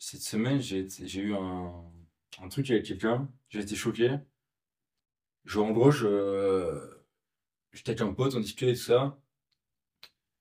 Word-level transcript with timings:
Cette 0.00 0.22
semaine, 0.22 0.60
j'ai 0.62 1.20
eu 1.20 1.34
un, 1.34 2.48
truc 2.48 2.70
avec 2.70 2.86
quelqu'un, 2.86 3.28
j'ai 3.50 3.60
été 3.60 3.76
choqué. 3.76 4.16
Genre, 5.44 5.66
en 5.66 5.72
gros, 5.72 5.90
je, 5.90 6.80
j'étais 7.72 7.90
avec 7.90 8.00
un 8.00 8.14
pote, 8.14 8.34
on 8.34 8.40
discutait 8.40 8.72
et 8.72 8.74
tout 8.74 8.80
ça. 8.80 9.20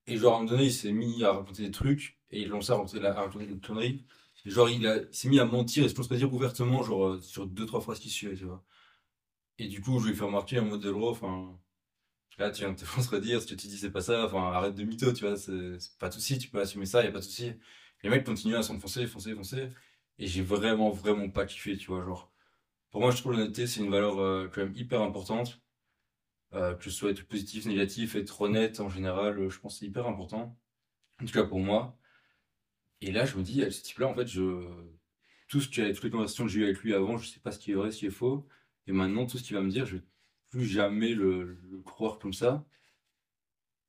Et 0.08 0.16
genre, 0.18 0.34
à 0.34 0.38
un 0.38 0.40
moment 0.40 0.52
donné, 0.52 0.66
il 0.66 0.72
s'est 0.74 0.94
mis 0.94 1.24
à 1.26 1.34
raconter 1.34 1.64
des 1.64 1.72
trucs, 1.72 2.18
et 2.32 2.42
il 2.42 2.48
lançait 2.48 2.72
à 2.72 2.78
raconter, 2.78 3.06
à 3.06 3.14
raconter 3.14 3.46
une 3.46 3.60
connerie. 3.60 4.06
Et 4.46 4.50
genre, 4.50 4.70
il, 4.70 5.10
s'est 5.12 5.28
mis 5.28 5.40
à 5.40 5.46
mentir, 5.46 5.84
et 5.84 5.90
je 5.90 5.94
pense 5.94 6.08
pas 6.08 6.16
dire 6.16 6.34
ouvertement, 6.34 6.82
genre, 6.82 7.08
euh, 7.08 7.22
sur 7.22 7.46
deux, 7.46 7.66
trois 7.66 7.82
phrases 7.82 8.00
qui 8.00 8.10
suivaient, 8.10 8.36
tu 8.36 8.46
vois. 8.46 8.64
Et 9.60 9.68
du 9.68 9.82
coup, 9.82 10.00
je 10.00 10.06
lui 10.06 10.14
ai 10.14 10.16
fait 10.16 10.24
remarquer 10.24 10.60
en 10.60 10.66
mode 10.66 10.82
de 10.82 10.92
gros, 10.92 11.10
enfin, 11.12 11.60
là, 12.38 12.52
tu 12.52 12.62
viens 12.64 12.74
de 12.74 12.80
te 12.80 12.86
redire, 13.12 13.42
ce 13.42 13.48
que 13.48 13.56
tu 13.56 13.68
dis, 13.68 13.78
c'est 13.78 13.92
pas 13.92 14.02
ça, 14.02 14.26
enfin, 14.26 14.52
arrête 14.54 14.76
de 14.76 14.84
mytho, 14.84 15.14
tu 15.14 15.26
vois, 15.26 15.38
c'est 15.38 15.98
pas 16.00 16.10
de 16.10 16.14
souci, 16.14 16.38
tu 16.40 16.50
peux 16.50 16.62
assumer 16.62 16.86
ça, 16.86 17.04
y 17.04 17.08
a 17.08 17.12
pas 17.12 17.20
de 17.20 17.26
souci. 17.26 17.54
Les 18.04 18.10
mecs 18.10 18.26
continuaient 18.26 18.58
à 18.58 18.64
s'enfoncer, 18.64 19.08
foncer, 19.08 19.34
foncer. 19.36 19.70
Et 20.18 20.28
j'ai 20.28 20.42
vraiment, 20.42 20.90
vraiment 20.92 21.30
pas 21.30 21.46
kiffé, 21.46 21.78
tu 21.78 21.88
vois. 21.88 22.04
Genre, 22.04 22.32
pour 22.92 23.02
moi, 23.02 23.12
je 23.12 23.18
trouve 23.18 23.34
l'honnêteté, 23.34 23.68
c'est 23.68 23.82
une 23.82 23.92
valeur 23.92 24.20
euh, 24.20 24.50
quand 24.54 24.62
même 24.62 24.76
hyper 24.76 25.02
importante. 25.02 25.62
Euh, 26.54 26.74
que 26.76 26.86
ce 26.86 26.90
soit 26.90 27.12
être 27.12 27.28
positif, 27.28 27.66
négatif, 27.68 28.16
être 28.16 28.42
honnête 28.42 28.80
en 28.80 28.90
général, 28.90 29.38
euh, 29.40 29.50
je 29.50 29.60
pense 29.60 29.76
que 29.76 29.80
c'est 29.82 29.86
hyper 29.86 30.08
important. 30.08 30.58
En 31.22 31.26
tout 31.26 31.34
cas 31.34 31.44
pour 31.44 31.60
moi. 31.60 31.98
Et 33.02 33.12
là, 33.12 33.26
je 33.26 33.38
me 33.38 33.44
dis, 33.44 33.62
ce 33.72 33.84
type-là, 33.84 34.08
en 34.08 34.16
fait, 34.16 34.28
je... 34.28 34.68
tout 35.48 35.62
ce 35.62 35.70
que, 35.70 35.94
toutes 35.94 36.04
les 36.04 36.10
conversations 36.12 36.46
que 36.46 36.50
j'ai 36.52 36.62
eues 36.62 36.66
avec 36.66 36.80
lui 36.82 36.94
avant, 36.94 37.18
je 37.18 37.28
sais 37.28 37.40
pas 37.40 37.52
ce 37.52 37.60
qui 37.60 37.72
est 37.72 37.76
vrai, 37.76 37.92
ce 37.92 38.00
qui 38.00 38.08
est 38.08 38.12
faux. 38.12 38.48
Et 38.88 38.92
maintenant, 38.92 39.26
tout 39.26 39.38
ce 39.38 39.44
qu'il 39.44 39.56
va 39.56 39.62
me 39.62 39.70
dire, 39.72 39.86
je 39.86 39.98
vais 39.98 40.04
plus 40.50 40.66
jamais 40.66 41.14
le, 41.14 41.60
croire 41.86 42.20
comme 42.20 42.34
ça. 42.34 42.66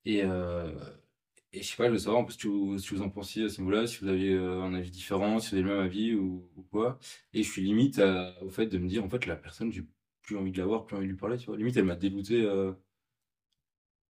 Et, 0.04 0.22
et 1.52 1.62
je 1.62 1.68
sais 1.70 1.76
pas, 1.76 1.86
je 1.86 1.92
veux 1.92 1.98
savoir 1.98 2.24
peu 2.26 2.32
ce 2.32 2.38
que 2.38 2.48
vous, 2.48 2.76
vous 2.78 3.02
en 3.02 3.10
pensiez 3.10 3.44
à 3.44 3.48
ce 3.48 3.60
niveau-là, 3.60 3.86
si 3.86 3.98
vous 3.98 4.08
aviez 4.08 4.32
euh, 4.34 4.62
un 4.62 4.74
avis 4.74 4.90
différent, 4.90 5.38
si 5.40 5.50
vous 5.50 5.54
avez 5.56 5.62
le 5.64 5.74
même 5.76 5.84
avis 5.84 6.14
ou, 6.14 6.48
ou 6.56 6.62
quoi. 6.70 6.98
Et 7.32 7.42
je 7.42 7.50
suis 7.50 7.62
limite 7.62 7.98
à- 7.98 8.34
au 8.42 8.50
fait 8.50 8.66
de 8.66 8.78
me 8.78 8.88
dire, 8.88 9.04
en 9.04 9.08
fait, 9.10 9.26
la 9.26 9.36
personne, 9.36 9.72
j'ai 9.72 9.84
plus 10.22 10.36
envie 10.36 10.52
de 10.52 10.58
la 10.58 10.66
voir, 10.66 10.86
plus 10.86 10.96
envie 10.96 11.06
de 11.06 11.12
lui 11.12 11.18
parler, 11.18 11.38
tu 11.38 11.46
vois. 11.46 11.56
Limite, 11.56 11.76
elle 11.76 11.84
m'a 11.84 11.96
dégoûté. 11.96 12.42
euh, 12.44 12.72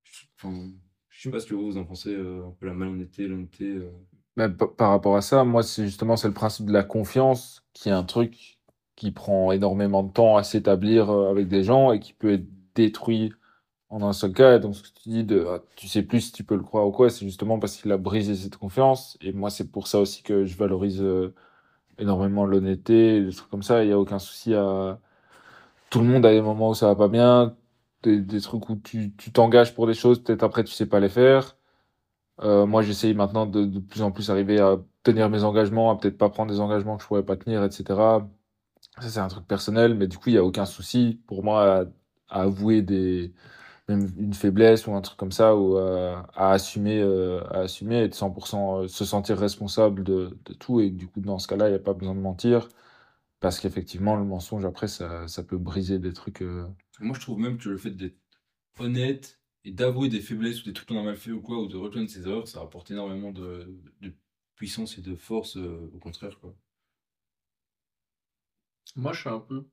je- 0.04 0.26
Enfin, 0.36 0.72
je 1.08 1.22
sais 1.22 1.30
pas 1.30 1.40
ce 1.40 1.46
que 1.46 1.54
vous, 1.54 1.64
vous 1.72 1.76
en 1.78 1.84
pensez, 1.84 2.10
euh, 2.14 2.46
un 2.46 2.50
peu 2.52 2.66
la 2.66 2.74
malhonnêteté, 2.74 3.26
l'honnêteté. 3.28 3.64
euh. 3.66 3.90
Mais 4.36 4.48
pa- 4.48 4.68
par 4.68 4.90
rapport 4.90 5.16
à 5.16 5.22
ça, 5.22 5.44
moi, 5.44 5.62
c'est 5.62 5.84
justement 5.84 6.16
c'est 6.16 6.28
le 6.28 6.34
principe 6.34 6.66
de 6.66 6.72
la 6.72 6.82
confiance 6.82 7.64
qui 7.72 7.88
est 7.88 7.92
un 7.92 8.04
truc 8.04 8.58
qui 8.96 9.10
prend 9.12 9.52
énormément 9.52 10.02
de 10.02 10.12
temps 10.12 10.36
à 10.36 10.42
s'établir 10.44 11.10
euh, 11.10 11.30
avec 11.30 11.48
des 11.48 11.64
gens 11.64 11.92
et 11.92 12.00
qui 12.00 12.12
peut 12.12 12.32
être 12.34 12.46
détruit 12.74 13.32
en 13.90 14.02
un 14.02 14.12
seul 14.12 14.32
cas. 14.32 14.56
Et 14.56 14.60
donc, 14.60 14.76
ce 14.76 14.82
que 14.82 14.88
tu 14.88 15.08
dis 15.10 15.24
de 15.24 15.46
ah, 15.48 15.60
tu 15.76 15.88
sais 15.88 16.02
plus 16.02 16.20
si 16.22 16.32
tu 16.32 16.44
peux 16.44 16.56
le 16.56 16.62
croire 16.62 16.86
ou 16.86 16.92
quoi, 16.92 17.10
c'est 17.10 17.26
justement 17.26 17.58
parce 17.58 17.76
qu'il 17.76 17.92
a 17.92 17.98
brisé 17.98 18.34
cette 18.36 18.56
confiance. 18.56 19.18
Et 19.20 19.32
moi, 19.32 19.50
c'est 19.50 19.70
pour 19.70 19.88
ça 19.88 20.00
aussi 20.00 20.22
que 20.22 20.44
je 20.46 20.56
valorise 20.56 21.02
euh, 21.02 21.34
énormément 21.98 22.46
l'honnêteté, 22.46 23.22
des 23.22 23.32
trucs 23.32 23.50
comme 23.50 23.62
ça. 23.62 23.84
Il 23.84 23.88
n'y 23.88 23.92
a 23.92 23.98
aucun 23.98 24.18
souci 24.18 24.54
à. 24.54 24.98
Tout 25.90 26.00
le 26.00 26.06
monde 26.06 26.26
a 26.26 26.32
des 26.32 26.42
moments 26.42 26.70
où 26.70 26.74
ça 26.74 26.86
va 26.86 26.96
pas 26.96 27.08
bien, 27.08 27.56
des, 28.04 28.40
trucs 28.40 28.68
où 28.70 28.76
tu 28.76 29.12
t'engages 29.32 29.74
pour 29.74 29.86
des 29.86 29.94
choses, 29.94 30.22
peut-être 30.22 30.44
après 30.44 30.64
tu 30.64 30.72
sais 30.72 30.86
pas 30.86 31.00
les 31.00 31.08
faire. 31.08 31.56
Euh, 32.42 32.66
moi, 32.66 32.82
j'essaye 32.82 33.14
maintenant 33.14 33.46
de, 33.46 33.78
plus 33.80 34.02
en 34.02 34.10
plus 34.12 34.30
arriver 34.30 34.60
à 34.60 34.78
tenir 35.02 35.28
mes 35.30 35.44
engagements, 35.44 35.90
à 35.90 35.96
peut-être 35.98 36.18
pas 36.18 36.30
prendre 36.30 36.52
des 36.52 36.60
engagements 36.60 36.96
que 36.96 37.02
je 37.02 37.08
pourrais 37.08 37.24
pas 37.24 37.36
tenir, 37.36 37.64
etc. 37.64 37.84
Ça, 39.00 39.08
c'est 39.08 39.20
un 39.20 39.28
truc 39.28 39.46
personnel, 39.46 39.94
mais 39.94 40.06
du 40.08 40.18
coup, 40.18 40.30
il 40.30 40.34
y 40.34 40.38
a 40.38 40.44
aucun 40.44 40.66
souci 40.66 41.20
pour 41.26 41.44
moi 41.44 41.86
à, 42.28 42.42
avouer 42.42 42.82
des, 42.82 43.32
une 43.90 44.34
faiblesse 44.34 44.86
ou 44.86 44.92
un 44.94 45.00
truc 45.00 45.18
comme 45.18 45.32
ça, 45.32 45.56
ou 45.56 45.76
à, 45.78 46.26
à 46.34 46.52
assumer, 46.52 47.00
euh, 47.00 47.42
à 47.50 47.60
assumer 47.60 48.02
et 48.04 48.08
de 48.08 48.14
100% 48.14 48.86
se 48.88 49.04
sentir 49.04 49.38
responsable 49.38 50.04
de, 50.04 50.38
de 50.44 50.52
tout. 50.54 50.80
Et 50.80 50.90
du 50.90 51.08
coup, 51.08 51.20
dans 51.20 51.38
ce 51.38 51.48
cas-là, 51.48 51.68
il 51.68 51.70
n'y 51.72 51.76
a 51.76 51.80
pas 51.80 51.94
besoin 51.94 52.14
de 52.14 52.20
mentir, 52.20 52.68
parce 53.40 53.60
qu'effectivement, 53.60 54.16
le 54.16 54.24
mensonge, 54.24 54.64
après, 54.66 54.88
ça, 54.88 55.28
ça 55.28 55.42
peut 55.44 55.58
briser 55.58 55.98
des 56.00 56.12
trucs. 56.14 56.42
euh, 56.42 56.66
Moi, 57.00 57.14
je 57.16 57.20
trouve 57.20 57.38
même 57.40 57.58
que 57.58 57.68
le 57.68 57.76
fait 57.78 57.90
d'être 57.90 58.16
honnête 58.78 59.40
et 59.64 59.72
d'avouer 59.72 60.08
des 60.08 60.20
faiblesses 60.20 60.62
ou 60.62 60.66
des 60.66 60.72
trucs 60.74 60.88
qu'on 60.88 60.98
a 61.00 61.02
mal 61.04 61.16
fait 61.16 61.32
ou 61.32 61.42
quoi, 61.42 61.60
ou 61.62 61.68
de 61.68 61.76
reconnaître 61.78 62.12
ses 62.12 62.22
erreurs, 62.28 62.48
ça 62.48 62.60
apporte 62.62 62.90
énormément 62.92 63.32
de, 63.32 63.76
de 64.02 64.14
puissance 64.56 64.98
et 64.98 65.02
de 65.02 65.16
force, 65.16 65.56
euh, 65.58 65.90
au 65.94 65.98
contraire, 65.98 66.38
quoi. 66.40 66.56
Moi, 68.94 69.12
je 69.12 69.20
suis 69.22 69.28
un 69.28 69.40
peu 69.40 69.68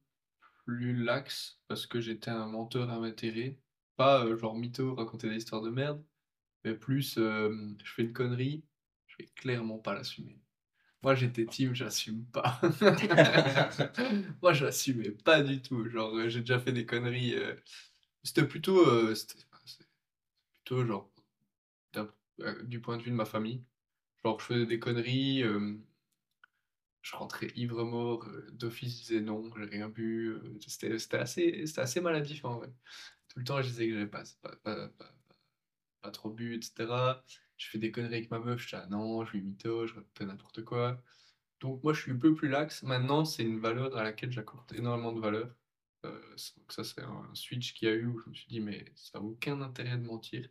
plus 0.65 0.95
lax 1.03 1.59
parce 1.67 1.87
que 1.87 2.01
j'étais 2.01 2.31
un 2.31 2.47
menteur 2.47 2.89
invétéré. 2.89 3.59
Pas 3.97 4.25
euh, 4.25 4.37
genre 4.37 4.55
mytho, 4.55 4.95
raconter 4.95 5.29
des 5.29 5.37
histoires 5.37 5.61
de 5.63 5.69
merde, 5.71 6.03
mais 6.65 6.75
plus 6.75 7.17
euh, 7.19 7.51
je 7.83 7.91
fais 7.93 8.03
une 8.03 8.13
connerie, 8.13 8.63
je 9.07 9.17
vais 9.19 9.27
clairement 9.35 9.79
pas 9.79 9.93
l'assumer. 9.95 10.39
Moi, 11.03 11.15
j'étais 11.15 11.45
team, 11.45 11.75
j'assume 11.75 12.25
pas. 12.27 12.61
Moi, 14.41 14.53
j'assumais 14.53 15.11
pas 15.11 15.43
du 15.43 15.61
tout. 15.61 15.89
Genre, 15.89 16.15
euh, 16.15 16.29
j'ai 16.29 16.41
déjà 16.41 16.59
fait 16.59 16.73
des 16.73 16.85
conneries. 16.85 17.35
euh, 17.35 17.55
C'était 18.23 18.47
plutôt, 18.47 19.15
c'était 19.15 19.35
c'est 19.65 19.85
plutôt 20.65 20.85
genre 20.85 21.09
du 22.63 22.79
point 22.81 22.97
de 22.97 23.03
vue 23.03 23.11
de 23.11 23.15
ma 23.15 23.25
famille. 23.25 23.63
Genre, 24.23 24.39
je 24.39 24.45
faisais 24.45 24.65
des 24.65 24.79
conneries. 24.79 25.43
je 27.01 27.15
rentrais 27.15 27.47
ivre 27.55 27.83
mort, 27.85 28.25
euh, 28.27 28.47
d'office 28.51 28.93
je 28.97 29.07
disais 29.07 29.21
non, 29.21 29.49
j'ai 29.57 29.63
rien 29.65 29.89
bu. 29.89 30.27
euh, 30.29 30.57
c'était 30.67 30.99
c'était 30.99 31.17
assez, 31.17 31.65
c'était 31.65 31.81
assez 31.81 32.01
maladif 32.01 32.43
en 32.45 32.57
vrai. 32.57 32.69
Tout 33.37 33.41
le 33.41 33.45
temps 33.45 33.61
je 33.61 33.67
disais 33.67 33.87
que 33.87 33.93
j'avais 33.93 34.07
pas, 34.07 34.23
pas, 34.41 34.55
pas, 34.63 34.89
pas, 36.01 36.09
trop 36.09 36.31
bu, 36.31 36.55
etc. 36.55 36.91
Je 37.55 37.69
fais 37.69 37.77
des 37.77 37.91
conneries 37.91 38.15
avec 38.15 38.31
ma 38.31 38.39
meuf, 38.39 38.59
je 38.59 38.69
dis 38.69 38.75
ah 38.75 38.87
non, 38.89 39.23
je 39.25 39.33
lui 39.33 39.41
mytho, 39.43 39.85
je 39.85 39.93
racontais 39.93 40.25
n'importe 40.25 40.63
quoi. 40.63 40.99
Donc 41.59 41.83
moi 41.83 41.93
je 41.93 42.01
suis 42.01 42.11
un 42.11 42.17
peu 42.17 42.33
plus 42.33 42.47
lax. 42.47 42.81
Maintenant 42.81 43.25
c'est 43.25 43.43
une 43.43 43.59
valeur 43.59 43.95
à 43.95 44.01
laquelle 44.01 44.31
j'accorde 44.31 44.73
énormément 44.73 45.11
de 45.11 45.19
valeur. 45.19 45.55
Euh, 46.05 46.19
donc 46.57 46.71
ça 46.71 46.83
c'est 46.83 47.03
un 47.03 47.29
switch 47.35 47.75
qu'il 47.75 47.87
y 47.87 47.91
a 47.91 47.93
eu 47.93 48.07
où 48.07 48.17
je 48.21 48.27
me 48.31 48.33
suis 48.33 48.47
dit 48.47 48.59
mais 48.59 48.91
ça 48.95 49.19
n'a 49.19 49.23
aucun 49.23 49.61
intérêt 49.61 49.99
de 49.99 50.03
mentir. 50.03 50.49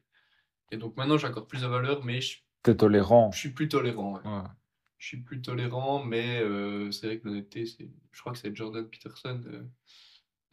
Et 0.71 0.77
donc 0.77 0.97
maintenant 0.97 1.19
j'accorde 1.19 1.49
plus 1.49 1.63
de 1.63 1.67
valeur 1.67 2.05
mais 2.05 2.21
je, 2.21 2.39
T'es 2.63 2.77
tolérant. 2.77 3.33
je 3.33 3.39
suis 3.41 3.51
plus 3.51 3.69
tolérant. 3.69 4.15
ouais. 4.15 4.31
Ouais. 4.31 4.49
Je 4.99 5.07
suis 5.09 5.23
plus 5.23 5.43
tolérant, 5.43 6.05
mais 6.05 6.41
euh, 6.41 6.93
c'est 6.93 7.07
vrai 7.09 7.19
que 7.19 7.27
l'honnêteté, 7.27 7.67
je 7.67 8.21
crois 8.21 8.33
que 8.33 8.39
c'est 8.39 8.55
Jordan 8.55 8.89
Peterson, 8.89 9.43
euh, 9.47 9.65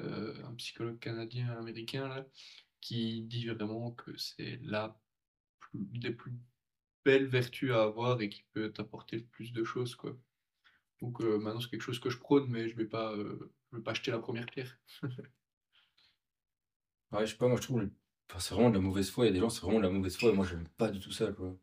un 0.03 0.53
psychologue 0.56 1.00
canadien 1.00 1.52
américain 1.58 2.08
là, 2.08 2.25
qui 2.81 3.22
dit 3.24 3.47
vraiment 3.47 3.91
que 3.91 4.16
c'est 4.18 4.59
la 4.64 5.00
plus, 5.59 5.80
des 6.00 6.12
plus 6.12 6.34
belles 7.06 7.28
vertus 7.28 7.72
à 7.72 7.84
avoir 7.84 8.22
et 8.22 8.30
qui 8.30 8.44
peut 8.53 8.72
t'apporter 8.72 9.18
le 9.18 9.25
plus 9.25 9.52
de 9.53 9.63
choses 9.63 9.96
quoi. 9.96 10.18
Donc 11.02 11.22
euh, 11.22 11.38
maintenant 11.38 11.59
c'est 11.59 11.69
quelque 11.69 11.81
chose 11.81 12.00
que 12.00 12.09
je 12.09 12.18
prône, 12.18 12.47
mais 12.50 12.69
je 12.69 12.75
vais 12.75 12.86
pas, 12.86 13.13
euh, 13.13 13.52
je 13.72 13.78
vais 13.78 13.84
pas 13.84 13.92
acheter 13.92 14.12
la 14.12 14.19
première 14.19 14.46
pierre. 14.46 14.78
Ouais, 17.12 17.28
je 17.28 17.31
sais 17.31 17.38
pas, 17.38 17.47
moi, 17.47 17.58
je 17.58 17.62
trouve, 17.62 17.88
enfin, 18.28 18.40
c'est 18.40 18.56
vraiment 18.56 18.69
de 18.72 18.75
la 18.75 18.81
mauvaise 18.81 19.09
foi. 19.12 19.25
Il 19.25 19.28
y 19.28 19.31
a 19.31 19.34
des 19.34 19.40
gens, 19.40 19.50
c'est 19.50 19.62
vraiment 19.62 19.78
de 19.78 19.84
la 19.84 19.92
mauvaise 19.92 20.18
foi, 20.18 20.30
et 20.31 20.34
moi, 20.34 20.46
j'aime 20.46 20.68
pas 20.78 20.90
du 20.90 21.00
tout 21.00 21.12
ça, 21.12 21.31
quoi. 21.31 21.56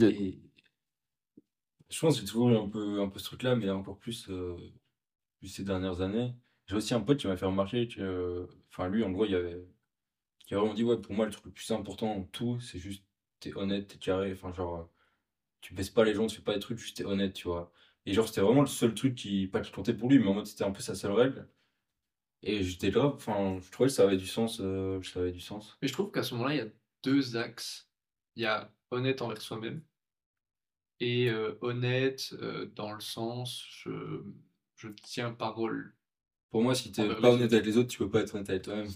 Et 0.00 0.40
je 1.90 2.00
pense 2.00 2.14
que 2.14 2.20
j'ai 2.20 2.26
toujours 2.26 2.50
eu 2.50 2.56
un 2.56 2.68
peu, 2.68 3.02
un 3.02 3.08
peu 3.08 3.18
ce 3.18 3.24
truc-là, 3.24 3.54
mais 3.54 3.68
encore 3.68 3.98
plus, 3.98 4.28
euh, 4.30 4.56
plus 5.38 5.48
ces 5.48 5.62
dernières 5.62 6.00
années. 6.00 6.34
J'ai 6.66 6.76
aussi 6.76 6.94
un 6.94 7.00
pote 7.00 7.18
qui 7.18 7.26
m'a 7.26 7.36
fait 7.36 7.46
remarquer 7.46 7.88
que, 7.88 8.48
enfin, 8.70 8.88
lui, 8.88 9.04
en 9.04 9.10
gros, 9.10 9.26
il 9.26 9.34
avait, 9.34 9.66
qui 10.46 10.54
a 10.54 10.58
vraiment 10.58 10.74
dit, 10.74 10.84
ouais, 10.84 11.00
pour 11.00 11.14
moi, 11.14 11.26
le 11.26 11.32
truc 11.32 11.46
le 11.46 11.52
plus 11.52 11.70
important 11.72 12.12
en 12.12 12.24
tout, 12.24 12.60
c'est 12.60 12.78
juste, 12.78 13.04
t'es 13.40 13.54
honnête, 13.56 13.88
t'es 13.88 13.98
carré, 13.98 14.32
enfin, 14.32 14.52
genre, 14.52 14.90
tu 15.60 15.74
baisses 15.74 15.90
pas 15.90 16.04
les 16.04 16.14
gens, 16.14 16.26
tu 16.28 16.36
fais 16.36 16.42
pas 16.42 16.54
des 16.54 16.60
trucs, 16.60 16.78
juste 16.78 16.96
t'es 16.98 17.04
honnête, 17.04 17.34
tu 17.34 17.48
vois. 17.48 17.72
Et 18.06 18.14
genre, 18.14 18.28
c'était 18.28 18.42
vraiment 18.42 18.62
le 18.62 18.66
seul 18.68 18.94
truc 18.94 19.14
qui, 19.14 19.46
pas 19.48 19.60
qui 19.60 19.72
comptait 19.72 19.94
pour 19.94 20.10
lui, 20.10 20.18
mais 20.18 20.28
en 20.28 20.34
mode, 20.34 20.46
c'était 20.46 20.64
un 20.64 20.72
peu 20.72 20.82
sa 20.82 20.94
seule 20.94 21.12
règle. 21.12 21.48
Et 22.42 22.62
j'étais 22.62 22.90
là, 22.90 23.06
enfin, 23.06 23.58
je 23.60 23.70
trouvais 23.70 23.88
que 23.88 23.94
ça 23.94 24.04
avait 24.04 24.16
du 24.16 24.26
sens, 24.26 24.60
euh, 24.60 25.02
ça 25.02 25.20
avait 25.20 25.32
du 25.32 25.40
sens. 25.40 25.78
Mais 25.82 25.88
je 25.88 25.92
trouve 25.94 26.10
qu'à 26.12 26.22
ce 26.22 26.34
moment-là, 26.34 26.54
il 26.54 26.58
y 26.58 26.60
a 26.60 26.68
deux 27.02 27.36
axes. 27.36 27.90
Il 28.36 28.42
y 28.42 28.46
a 28.46 28.72
honnête 28.90 29.22
envers 29.22 29.40
soi-même 29.40 29.82
et 31.00 31.28
euh, 31.28 31.56
honnête 31.60 32.34
euh, 32.40 32.66
dans 32.74 32.92
le 32.92 33.00
sens 33.00 33.64
je, 33.68 34.22
je 34.76 34.88
tiens 34.88 35.32
parole 35.32 35.94
Pour 36.54 36.62
moi, 36.62 36.76
si 36.76 36.92
t'es 36.92 37.02
Envers 37.02 37.18
pas 37.18 37.30
honnête 37.32 37.52
avec 37.52 37.66
les 37.66 37.76
autres, 37.76 37.88
tu 37.88 37.98
peux 37.98 38.08
pas 38.08 38.20
être 38.20 38.32
honnête 38.32 38.48
avec 38.48 38.62
toi-même. 38.62 38.86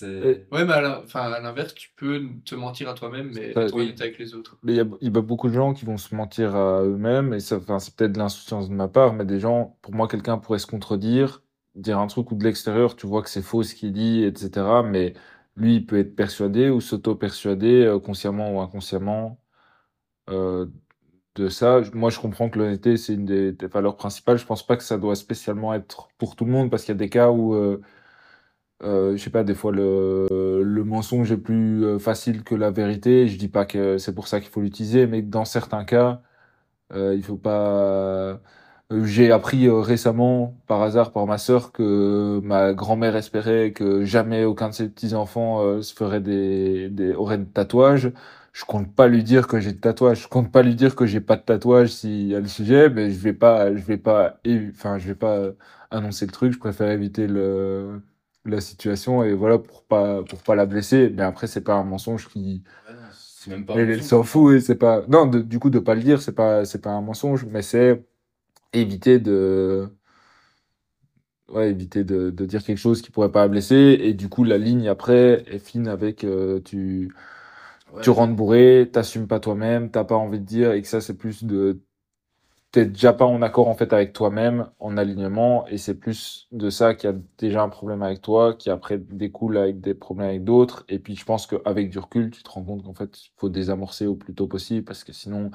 Ouais, 0.00 0.64
mais 0.64 0.72
à 0.72 1.40
l'inverse, 1.40 1.74
tu 1.74 1.90
peux 1.96 2.22
te 2.46 2.54
mentir 2.54 2.88
à 2.88 2.94
toi-même, 2.94 3.30
mais 3.34 3.50
être 3.50 3.74
oui. 3.76 3.82
honnête 3.82 4.00
avec 4.00 4.18
les 4.18 4.34
autres. 4.34 4.56
Mais 4.62 4.72
il 4.72 4.76
y 4.76 4.80
a, 4.80 4.86
il 5.02 5.14
y 5.14 5.18
a 5.18 5.20
beaucoup 5.20 5.48
de 5.48 5.52
gens 5.52 5.74
qui 5.74 5.84
vont 5.84 5.98
se 5.98 6.14
mentir 6.14 6.56
à 6.56 6.82
eux-mêmes, 6.82 7.34
et 7.34 7.40
ça, 7.40 7.58
enfin, 7.58 7.78
c'est 7.78 7.94
peut-être 7.94 8.12
de 8.12 8.18
l'insouciance 8.18 8.70
de 8.70 8.74
ma 8.74 8.88
part, 8.88 9.12
mais 9.12 9.26
des 9.26 9.38
gens, 9.38 9.76
pour 9.82 9.92
moi, 9.92 10.08
quelqu'un 10.08 10.38
pourrait 10.38 10.58
se 10.58 10.66
contredire, 10.66 11.42
dire 11.74 11.98
un 11.98 12.06
truc 12.06 12.32
ou 12.32 12.36
de 12.36 12.44
l'extérieur, 12.44 12.96
tu 12.96 13.06
vois 13.06 13.20
que 13.22 13.28
c'est 13.28 13.42
faux 13.42 13.62
ce 13.62 13.74
qu'il 13.74 13.92
dit, 13.92 14.24
etc. 14.24 14.82
Mais 14.82 15.12
lui, 15.56 15.76
il 15.76 15.86
peut 15.86 15.98
être 15.98 16.16
persuadé 16.16 16.70
ou 16.70 16.80
s'auto-persuader, 16.80 17.84
euh, 17.84 18.00
consciemment 18.00 18.56
ou 18.56 18.60
inconsciemment, 18.60 19.38
euh, 20.30 20.66
de 21.34 21.48
ça. 21.48 21.80
Moi, 21.94 22.10
je 22.10 22.20
comprends 22.20 22.48
que 22.48 22.58
l'honnêteté, 22.58 22.96
c'est 22.96 23.14
une 23.14 23.24
des, 23.24 23.52
valeurs 23.66 23.96
principales. 23.96 24.38
Je 24.38 24.46
pense 24.46 24.66
pas 24.66 24.76
que 24.76 24.82
ça 24.84 24.98
doit 24.98 25.16
spécialement 25.16 25.74
être 25.74 26.08
pour 26.18 26.36
tout 26.36 26.44
le 26.44 26.52
monde, 26.52 26.70
parce 26.70 26.84
qu'il 26.84 26.92
y 26.94 26.96
a 26.96 26.98
des 26.98 27.08
cas 27.10 27.30
où, 27.30 27.54
euh, 27.54 27.80
euh, 28.82 29.16
je 29.16 29.22
sais 29.22 29.30
pas, 29.30 29.44
des 29.44 29.54
fois 29.54 29.72
le, 29.72 30.82
mensonge 30.84 31.32
est 31.32 31.36
plus 31.38 31.84
euh, 31.84 31.98
facile 31.98 32.42
que 32.44 32.54
la 32.54 32.70
vérité. 32.70 33.28
Je 33.28 33.38
dis 33.38 33.48
pas 33.48 33.64
que 33.64 33.98
c'est 33.98 34.14
pour 34.14 34.28
ça 34.28 34.40
qu'il 34.40 34.50
faut 34.50 34.60
l'utiliser, 34.60 35.06
mais 35.06 35.22
dans 35.22 35.44
certains 35.44 35.84
cas, 35.84 36.22
Euh, 36.92 37.14
il 37.16 37.22
faut 37.24 37.36
pas. 37.36 38.38
Euh, 38.92 39.04
J'ai 39.04 39.32
appris 39.32 39.66
euh, 39.66 39.80
récemment, 39.80 40.56
par 40.66 40.82
hasard, 40.82 41.12
par 41.12 41.26
ma 41.26 41.38
sœur, 41.38 41.72
que 41.72 42.40
ma 42.42 42.74
grand-mère 42.74 43.16
espérait 43.16 43.72
que 43.72 44.04
jamais 44.04 44.44
aucun 44.44 44.68
de 44.68 44.74
ses 44.74 44.88
petits-enfants 44.88 45.82
se 45.82 45.94
ferait 45.94 46.20
des, 46.20 46.90
aurait 47.16 47.38
de 47.38 47.44
tatouages. 47.44 48.12
Je 48.54 48.64
compte 48.64 48.94
pas 48.96 49.08
lui 49.08 49.24
dire 49.24 49.48
que 49.48 49.60
j'ai 49.60 49.72
de 49.74 49.80
tatouages. 49.80 50.22
Je 50.24 50.28
compte 50.28 50.52
pas 50.52 50.62
lui 50.64 50.76
dire 50.76 50.96
que 50.96 51.06
j'ai 51.06 51.20
pas 51.20 51.36
de 51.36 51.42
tatouages 51.42 51.90
s'il 51.92 52.28
y 52.28 52.36
a 52.36 52.40
le 52.40 52.48
sujet, 52.48 52.90
mais 52.90 53.12
je 53.12 53.18
vais 53.18 53.34
pas, 53.34 53.74
je 53.76 53.82
vais 53.82 53.98
pas, 53.98 54.38
enfin, 54.72 54.98
je 54.98 55.08
vais 55.08 55.16
pas 55.16 55.36
euh, 55.38 55.52
annoncer 55.90 56.26
le 56.26 56.32
truc. 56.32 56.54
Je 56.54 56.58
préfère 56.60 56.90
éviter 56.90 57.26
le, 57.28 58.02
la 58.46 58.60
situation 58.62 59.24
et 59.24 59.34
voilà 59.34 59.58
pour 59.58 59.84
pas, 59.84 60.24
pour 60.24 60.42
pas 60.42 60.56
la 60.56 60.66
blesser. 60.66 61.10
Mais 61.10 61.22
après, 61.24 61.48
c'est 61.48 61.62
pas 61.62 61.74
un 61.74 61.84
mensonge 61.84 62.28
qui, 62.28 62.64
même 63.46 63.66
pas. 63.66 63.74
elle, 63.74 64.02
s'en 64.02 64.22
fout 64.22 64.54
et 64.56 64.60
c'est 64.60 64.76
pas, 64.76 65.04
non, 65.08 65.26
de- 65.26 65.40
du 65.40 65.58
coup, 65.58 65.70
de 65.70 65.78
pas 65.78 65.94
le 65.94 66.02
dire, 66.02 66.22
c'est 66.22 66.32
pas, 66.34 66.64
c'est 66.64 66.80
pas 66.80 66.90
un 66.92 67.02
mensonge, 67.02 67.44
mais 67.46 67.62
c'est 67.62 68.04
éviter 68.74 69.18
de, 69.20 69.90
ouais, 71.48 71.70
éviter 71.70 72.04
de, 72.04 72.30
de 72.30 72.46
dire 72.46 72.62
quelque 72.64 72.78
chose 72.78 73.02
qui 73.02 73.10
pourrait 73.10 73.32
pas 73.32 73.48
blesser. 73.48 73.76
Et 74.00 74.14
du 74.14 74.28
coup, 74.28 74.44
la 74.44 74.58
ligne 74.58 74.88
après 74.88 75.44
est 75.48 75.58
fine 75.58 75.88
avec, 75.88 76.24
euh, 76.24 76.60
tu, 76.60 77.12
Ouais. 77.94 78.02
tu 78.02 78.10
rentres 78.10 78.34
bourré, 78.34 78.88
t'assumes 78.92 79.26
pas 79.28 79.40
toi-même, 79.40 79.90
t'as 79.90 80.04
pas 80.04 80.16
envie 80.16 80.40
de 80.40 80.44
dire, 80.44 80.72
et 80.72 80.82
que 80.82 80.88
ça, 80.88 81.00
c'est 81.00 81.16
plus 81.16 81.44
de, 81.44 81.80
t'es 82.72 82.86
déjà 82.86 83.12
pas 83.12 83.24
en 83.26 83.40
accord, 83.42 83.68
en 83.68 83.74
fait, 83.74 83.92
avec 83.92 84.12
toi-même, 84.12 84.68
en 84.80 84.96
alignement, 84.96 85.66
et 85.68 85.78
c'est 85.78 85.94
plus 85.94 86.48
de 86.52 86.70
ça 86.70 86.94
qu'il 86.94 87.10
y 87.10 87.12
a 87.12 87.16
déjà 87.38 87.62
un 87.62 87.68
problème 87.68 88.02
avec 88.02 88.20
toi, 88.22 88.54
qui 88.54 88.70
après 88.70 88.98
découle 88.98 89.58
avec 89.58 89.80
des 89.80 89.94
problèmes 89.94 90.28
avec 90.30 90.44
d'autres. 90.44 90.84
Et 90.88 90.98
puis, 90.98 91.16
je 91.16 91.24
pense 91.24 91.46
qu'avec 91.46 91.90
du 91.90 91.98
recul, 92.00 92.30
tu 92.30 92.42
te 92.42 92.50
rends 92.50 92.64
compte 92.64 92.82
qu'en 92.84 92.94
fait, 92.94 93.26
il 93.26 93.30
faut 93.36 93.48
désamorcer 93.48 94.06
au 94.06 94.16
plus 94.16 94.34
tôt 94.34 94.48
possible, 94.48 94.84
parce 94.84 95.04
que 95.04 95.12
sinon, 95.12 95.50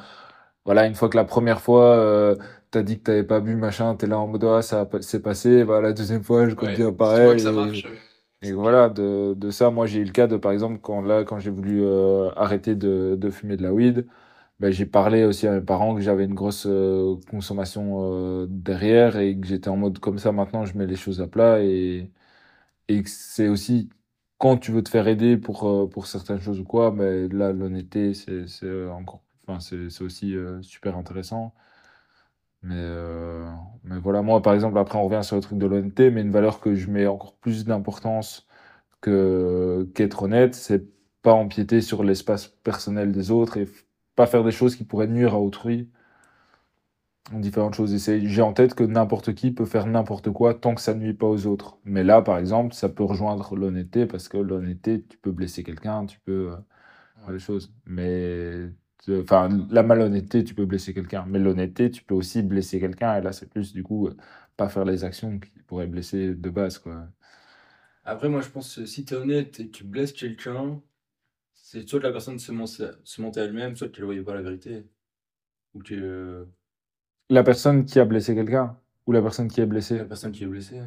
voilà, 0.66 0.86
une 0.88 0.96
fois 0.96 1.10
que 1.10 1.18
la 1.18 1.26
première 1.26 1.62
fois, 1.62 1.96
euh, 1.98 2.36
t'as 2.72 2.84
dit 2.84 3.00
que 3.00 3.04
t'avais 3.04 3.24
pas 3.24 3.40
bu, 3.40 3.56
machin, 3.56 3.96
t'es 3.96 4.08
là 4.08 4.20
en 4.20 4.28
mode, 4.28 4.44
ah, 4.46 4.62
ça 4.62 4.88
c'est 5.02 5.22
passé, 5.22 5.64
bah, 5.66 5.82
la 5.82 5.94
deuxième 5.94 6.24
fois, 6.24 6.48
je 6.50 6.56
compte 6.56 6.70
Ouais, 6.70 6.92
pareil. 6.94 7.36
que 7.38 7.42
ça 7.42 7.52
marche. 7.52 7.86
et 7.86 8.09
voilà, 8.54 8.90
de, 8.90 9.34
de 9.36 9.52
ça, 9.52 9.70
moi 9.70 9.86
j'ai 9.86 10.00
eu 10.00 10.06
le 10.06 10.12
cas 10.12 10.28
de, 10.28 10.38
par 10.38 10.52
exemple, 10.54 10.80
quand 10.80 11.02
là, 11.02 11.24
quand 11.26 11.40
j'ai 11.40 11.50
voulu 11.52 11.84
euh, 11.84 12.32
arrêter 12.36 12.76
de, 12.76 13.18
de 13.20 13.30
fumer 13.30 13.58
de 13.58 13.64
la 13.64 13.74
weed, 13.74 14.08
ben, 14.60 14.72
j'ai 14.72 14.86
parlé 14.86 15.26
aussi 15.26 15.48
à 15.48 15.52
mes 15.54 15.62
parents 15.62 15.94
que 15.96 16.02
j'avais 16.02 16.24
une 16.26 16.34
grosse 16.36 16.66
euh, 16.68 17.18
consommation 17.30 18.00
euh, 18.44 18.48
derrière 18.50 19.18
et 19.18 19.38
que 19.40 19.46
j'étais 19.48 19.70
en 19.70 19.76
mode 19.78 20.00
comme 20.00 20.20
ça, 20.20 20.32
maintenant 20.32 20.66
je 20.66 20.78
mets 20.78 20.88
les 20.88 20.96
choses 20.96 21.22
à 21.22 21.28
plat 21.28 21.62
et, 21.64 22.12
et 22.90 23.04
c'est 23.08 23.48
aussi 23.50 23.90
quand 24.40 24.58
tu 24.58 24.72
veux 24.74 24.84
te 24.84 24.90
faire 24.90 25.08
aider 25.08 25.38
pour, 25.38 25.90
pour 25.92 26.08
certaines 26.08 26.42
choses 26.42 26.60
ou 26.62 26.66
quoi, 26.66 26.92
mais 26.92 27.28
là 27.30 27.54
l'honnêteté 27.54 28.14
c'est 28.16 28.46
encore, 28.90 29.24
enfin 29.48 29.60
c'est 29.62 30.02
aussi 30.04 30.36
super 30.64 30.98
intéressant. 30.98 31.54
Mais, 32.62 32.76
euh, 32.78 33.50
mais 33.84 34.00
voilà, 34.00 34.22
moi 34.22 34.42
par 34.42 34.54
exemple, 34.54 34.78
après 34.78 34.98
on 34.98 35.06
revient 35.08 35.24
sur 35.24 35.36
le 35.36 35.42
truc 35.42 35.58
de 35.58 35.66
l'honnêteté, 35.66 36.12
mais 36.12 36.22
une 36.22 36.32
valeur 36.32 36.60
que 36.60 36.76
je 36.76 36.90
mets 36.92 37.08
encore 37.08 37.36
plus 37.38 37.66
d'importance 37.66 38.48
que 39.02 39.90
qu'être 39.96 40.24
honnête, 40.24 40.56
c'est 40.56 40.86
pas 41.22 41.34
empiéter 41.34 41.82
sur 41.82 42.04
l'espace 42.04 42.48
personnel 42.48 43.12
des 43.12 43.32
autres 43.32 43.58
et 43.58 43.68
pas 44.16 44.28
faire 44.28 44.44
des 44.44 44.52
choses 44.52 44.76
qui 44.76 44.84
pourraient 44.86 45.08
nuire 45.08 45.34
à 45.36 45.40
autrui 45.40 45.90
en 47.34 47.40
différentes 47.40 47.76
choses. 47.76 47.96
J'ai 47.98 48.42
en 48.42 48.54
tête 48.54 48.74
que 48.76 48.84
n'importe 48.84 49.34
qui 49.36 49.52
peut 49.52 49.66
faire 49.66 49.86
n'importe 49.86 50.32
quoi 50.32 50.54
tant 50.54 50.76
que 50.76 50.82
ça 50.82 50.94
nuit 50.96 51.14
pas 51.14 51.28
aux 51.28 51.46
autres. 51.48 51.78
Mais 51.84 52.04
là, 52.04 52.22
par 52.22 52.38
exemple, 52.38 52.74
ça 52.74 52.90
peut 52.90 53.04
rejoindre 53.04 53.56
l'honnêteté 53.56 54.06
parce 54.06 54.28
que 54.30 54.38
l'honnêteté, 54.38 55.04
tu 55.06 55.18
peux 55.18 55.32
blesser 55.32 55.64
quelqu'un, 55.64 56.06
tu 56.06 56.20
peux 56.22 56.52
euh, 56.52 56.58
faire 57.22 57.34
des 57.34 57.40
choses. 57.40 57.74
Mais 57.86 58.70
enfin, 59.10 59.50
la 59.72 59.84
malhonnêteté, 59.84 60.44
tu 60.44 60.54
peux 60.56 60.66
blesser 60.66 60.94
quelqu'un. 60.94 61.26
Mais 61.28 61.40
l'honnêteté, 61.40 61.92
tu 61.92 62.04
peux 62.04 62.16
aussi 62.16 62.42
blesser 62.44 62.80
quelqu'un. 62.80 63.18
Et 63.18 63.22
là, 63.22 63.32
c'est 63.34 63.50
plus 63.50 63.74
du 63.74 63.84
coup 63.84 64.08
euh, 64.08 64.18
pas 64.58 64.70
faire 64.70 64.86
les 64.86 65.04
actions 65.04 65.40
qui 65.40 65.52
pourraient 65.68 65.88
blesser 65.88 66.36
de 66.36 66.50
base, 66.50 66.78
quoi. 66.80 67.08
Après, 68.04 68.30
moi, 68.30 68.42
je 68.42 68.50
pense 68.50 68.76
que 68.76 68.86
si 68.86 69.06
t'es 69.06 69.16
honnête 69.16 69.60
et 69.60 69.68
que 69.68 69.78
tu 69.78 69.84
blesses 69.84 70.14
quelqu'un, 70.14 70.82
c'est 71.54 71.88
soit 71.90 72.00
que 72.00 72.06
la 72.08 72.12
personne 72.14 72.40
se, 72.40 72.52
ment- 72.54 72.68
se 72.68 73.22
mentait 73.22 73.42
à 73.42 73.46
elle-même, 73.46 73.76
soit 73.78 73.90
qu'elle 73.90 74.06
voyait 74.06 74.24
pas 74.24 74.36
la 74.36 74.44
vérité. 74.44 74.86
Ou 75.76 75.82
que 75.84 75.96
euh, 75.96 76.46
La 77.32 77.42
personne 77.44 77.86
qui 77.86 78.00
a 78.00 78.06
blessé 78.06 78.36
quelqu'un 78.36 78.78
ou 79.08 79.14
la 79.14 79.22
personne 79.24 79.48
qui 79.48 79.62
est 79.62 79.66
blessée. 79.66 79.98
la 79.98 80.06
personne 80.06 80.32
qui 80.32 80.44
est 80.44 80.48
blessée. 80.48 80.82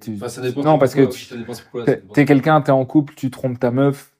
Tu- 0.00 0.16
Enfin, 0.16 0.28
ça 0.28 0.40
dépend. 0.42 0.62
Non, 0.64 0.78
parce 0.78 0.94
que 0.94 1.02
tu- 1.06 1.24
ça 1.26 1.36
dépend 1.36 1.54
c'est 1.54 1.62
pourquoi, 1.62 1.86
ça 1.86 1.94
t'es 1.94 2.00
dépend. 2.00 2.14
t'es 2.14 2.24
quelqu'un, 2.24 2.60
t'es 2.60 2.70
en 2.72 2.84
couple, 2.86 3.14
tu 3.14 3.30
trompes 3.30 3.58
ta 3.58 3.70
meuf, 3.70 4.12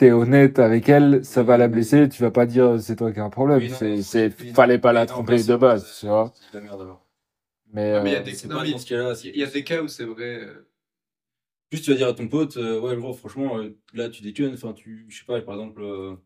t'es 0.00 0.12
honnête 0.12 0.58
avec 0.58 0.88
elle, 0.88 1.22
ça 1.24 1.42
va 1.42 1.58
la 1.58 1.68
blesser, 1.68 2.08
tu 2.08 2.22
vas 2.22 2.30
pas 2.30 2.46
dire 2.46 2.80
c'est 2.80 2.96
toi 2.96 3.12
qui 3.12 3.20
as 3.20 3.24
un 3.24 3.30
problème. 3.30 3.60
Oui, 3.60 4.02
c'est, 4.02 4.30
fallait 4.54 4.78
pas 4.78 4.92
la 4.94 5.04
tromper 5.04 5.42
de 5.44 5.56
base, 5.56 5.98
tu 6.00 6.06
vois. 6.06 6.32
C'est 6.34 6.52
de 6.54 6.58
la 6.58 6.64
merde 6.64 6.80
alors. 6.80 7.06
Mais, 7.72 7.92
il 8.04 8.10
y 8.10 8.14
a 8.16 8.20
euh, 8.20 8.22
des- 8.22 8.32
Il 9.24 9.36
y 9.36 9.44
a 9.44 9.62
cas 9.62 9.82
où 9.82 9.88
c'est 9.88 10.04
vrai. 10.04 10.40
euh, 10.44 10.66
Juste, 11.70 11.84
tu 11.84 11.90
vas 11.92 11.96
dire 11.98 12.08
à 12.08 12.14
ton 12.14 12.26
pote, 12.26 12.56
euh, 12.56 12.80
ouais, 12.80 12.96
gros, 12.96 13.12
franchement, 13.12 13.58
euh, 13.58 13.78
là, 13.92 14.08
tu 14.08 14.22
déconnes. 14.22 14.54
Enfin, 14.54 14.72
tu, 14.72 15.06
je 15.08 15.18
sais 15.18 15.24
pas, 15.24 15.40
par 15.42 15.54
exemple, 15.54 15.82
euh, 15.82 16.16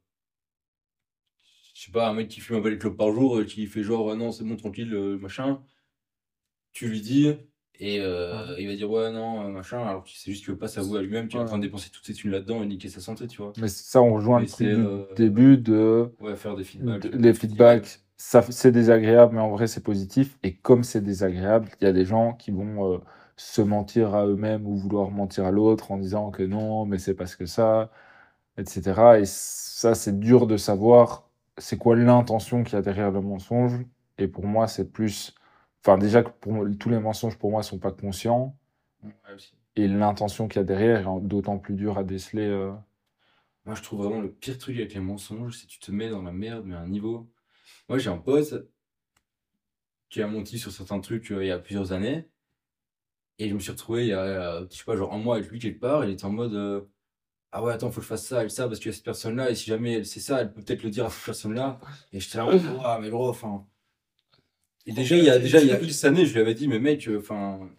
je 1.75 1.83
sais 1.83 1.93
pas, 1.93 2.09
un 2.09 2.15
mec 2.15 2.29
qui 2.29 2.41
fume 2.41 2.57
un 2.57 2.61
balai 2.61 2.77
de 2.77 2.81
clope 2.81 2.97
par 2.97 3.13
jour, 3.13 3.39
euh, 3.39 3.45
qui 3.45 3.67
fait 3.67 3.83
genre, 3.83 4.11
ah 4.11 4.15
non, 4.17 4.33
c'est 4.33 4.45
bon, 4.45 4.57
tranquille, 4.57 4.95
euh, 4.95 5.19
machin. 5.19 5.63
Tu 6.75 6.89
lui 6.89 7.01
dis, 7.01 7.33
et 7.81 8.01
euh, 8.01 8.55
il 8.59 8.69
va 8.69 8.75
dire, 8.77 8.91
ouais, 8.91 9.11
non, 9.11 9.47
euh, 9.47 9.49
machin. 9.49 9.81
Alors, 9.87 10.05
c'est 10.07 10.31
juste 10.31 10.45
qu'il 10.45 10.53
veut 10.55 10.59
pas 10.59 10.69
s'avouer 10.69 11.01
à 11.01 11.03
lui-même 11.03 11.29
qu'il 11.29 11.39
est 11.39 11.43
en 11.43 11.47
train 11.47 11.59
de 11.59 11.63
dépenser 11.63 11.91
toutes 11.91 12.07
ses 12.07 12.15
thunes 12.15 12.31
là-dedans 12.31 12.63
et 12.63 12.67
niquer 12.67 12.89
sa 12.89 13.01
santé, 13.01 13.27
tu 13.27 13.39
vois. 13.43 13.53
mais 13.57 13.69
ça, 13.69 14.01
on 14.03 14.15
rejoint 14.15 14.41
Mais 14.41 14.47
le 14.47 14.57
du 14.57 14.65
euh, 14.81 15.07
début 15.17 15.57
de, 15.59 16.13
Ouais, 16.21 16.37
faire 16.37 16.57
des 16.57 16.65
feedbacks. 16.65 17.03
de- 17.03 17.17
les 17.17 17.35
feedbacks. 17.35 18.01
Ça, 18.17 18.43
c'est 18.43 18.71
désagréable, 18.73 19.35
mais 19.35 19.41
en 19.41 19.51
vrai, 19.51 19.67
c'est 19.67 19.83
positif. 19.83 20.39
Et 20.43 20.57
comme 20.57 20.85
c'est 20.85 21.01
désagréable, 21.03 21.69
il 21.81 21.85
y 21.85 21.87
a 21.89 21.93
des 21.93 22.05
gens 22.05 22.33
qui 22.35 22.53
vont 22.53 22.95
euh, 22.95 22.99
se 23.37 23.61
mentir 23.61 24.15
à 24.15 24.27
eux-mêmes 24.27 24.67
ou 24.67 24.77
vouloir 24.77 25.11
mentir 25.11 25.45
à 25.45 25.51
l'autre 25.51 25.91
en 25.91 25.99
disant 25.99 26.31
que 26.31 26.43
non, 26.45 26.87
mais 26.87 26.99
c'est 26.99 27.15
parce 27.15 27.35
que 27.37 27.45
ça, 27.47 27.91
etc. 28.59 29.19
Et 29.21 29.25
ça, 29.27 29.95
c'est 29.95 30.19
dur 30.19 30.47
de 30.47 30.57
savoir 30.57 31.29
c'est 31.59 31.79
quoi 31.79 31.97
l'intention 31.97 32.63
qu'il 32.65 32.75
y 32.75 32.79
a 32.79 32.83
derrière 32.83 33.11
le 33.11 33.21
mensonge. 33.21 33.75
Et 34.19 34.29
pour 34.29 34.47
moi, 34.47 34.69
c'est 34.69 34.93
plus. 34.93 35.35
Enfin, 35.85 35.99
déjà, 35.99 36.23
que 36.25 36.31
pour 36.31 36.67
tous 36.81 36.89
les 36.89 36.99
mensonges, 36.99 37.39
pour 37.39 37.51
moi, 37.51 37.63
sont 37.63 37.79
pas 37.79 37.93
conscients. 37.93 38.57
Ouais, 39.03 39.13
aussi. 39.35 39.55
Et 39.77 39.87
l'intention 39.87 40.49
qu'il 40.49 40.59
y 40.59 40.63
a 40.63 40.65
derrière 40.65 41.09
est 41.09 41.21
d'autant 41.21 41.59
plus 41.59 41.75
dur 41.75 41.97
à 41.97 42.03
déceler. 42.03 42.47
euh. 42.49 42.73
Moi, 43.67 43.75
je 43.75 43.83
trouve 43.83 44.03
vraiment 44.05 44.21
le 44.23 44.33
pire 44.33 44.57
truc 44.59 44.77
avec 44.77 44.95
les 44.95 45.01
mensonges, 45.01 45.59
c'est 45.59 45.67
que 45.67 45.73
tu 45.73 45.79
te 45.79 45.91
mets 45.91 46.09
dans 46.09 46.23
la 46.23 46.33
merde, 46.33 46.65
mais 46.67 46.75
à 46.75 46.81
un 46.81 46.89
niveau. 46.89 47.31
Moi, 47.89 47.99
j'ai 47.99 48.11
un 48.11 48.19
pote 48.19 48.55
qui 50.09 50.23
a 50.23 50.27
menti 50.27 50.59
sur 50.59 50.73
certains 50.73 50.99
trucs 51.01 51.31
euh, 51.31 51.45
il 51.45 51.49
y 51.49 51.51
a 51.51 51.59
plusieurs 51.59 51.93
années. 51.93 52.27
Et 53.39 53.49
je 53.49 53.55
me 53.55 53.59
suis 53.61 53.71
retrouvé 53.73 54.03
il 54.05 54.09
y 54.09 54.13
a, 54.13 54.21
euh, 54.21 54.67
je 54.71 54.77
sais 54.79 54.85
pas, 54.85 54.97
genre 54.97 55.13
un 55.13 55.19
mois 55.19 55.37
avec 55.37 55.51
lui 55.51 55.59
quelque 55.59 55.81
part. 55.81 56.05
Il 56.05 56.11
était 56.11 56.25
en 56.25 56.31
mode 56.31 56.55
euh, 56.55 56.83
Ah 57.53 57.63
ouais, 57.65 57.73
attends, 57.73 57.91
faut 57.91 57.97
que 58.01 58.05
je 58.05 58.09
fasse 58.09 58.27
ça 58.27 58.45
et 58.45 58.49
ça 58.51 58.69
parce 58.69 58.81
qu'il 58.81 58.89
y 58.89 58.91
a 58.91 58.95
cette 58.95 59.05
personne-là. 59.05 59.51
Et 59.51 59.57
si 59.57 59.67
jamais 59.67 59.95
elle 59.95 60.07
sait 60.07 60.21
ça, 60.21 60.41
elle 60.43 60.53
peut 60.55 60.63
peut-être 60.63 60.83
le 60.85 60.91
dire 60.91 61.07
à 61.07 61.11
cette 61.11 61.25
personne-là. 61.27 61.81
Et 62.13 62.21
j'étais 62.21 62.39
là, 62.39 62.49
ah, 62.85 62.99
mais 63.03 63.11
gros, 63.11 63.29
enfin. 63.31 63.67
Et 64.87 64.93
déjà, 64.93 65.17
il 65.17 65.25
y 65.25 65.31
a, 65.31 65.39
déjà, 65.39 65.61
il 65.63 65.69
y 65.69 65.73
a 65.73 65.81
X 65.83 66.05
années, 66.05 66.27
je 66.27 66.35
lui 66.35 66.41
avais 66.41 66.55
dit, 66.55 66.69
mais 66.69 66.79
mec, 66.79 67.09
euh, 67.09 67.19
enfin. 67.19 67.71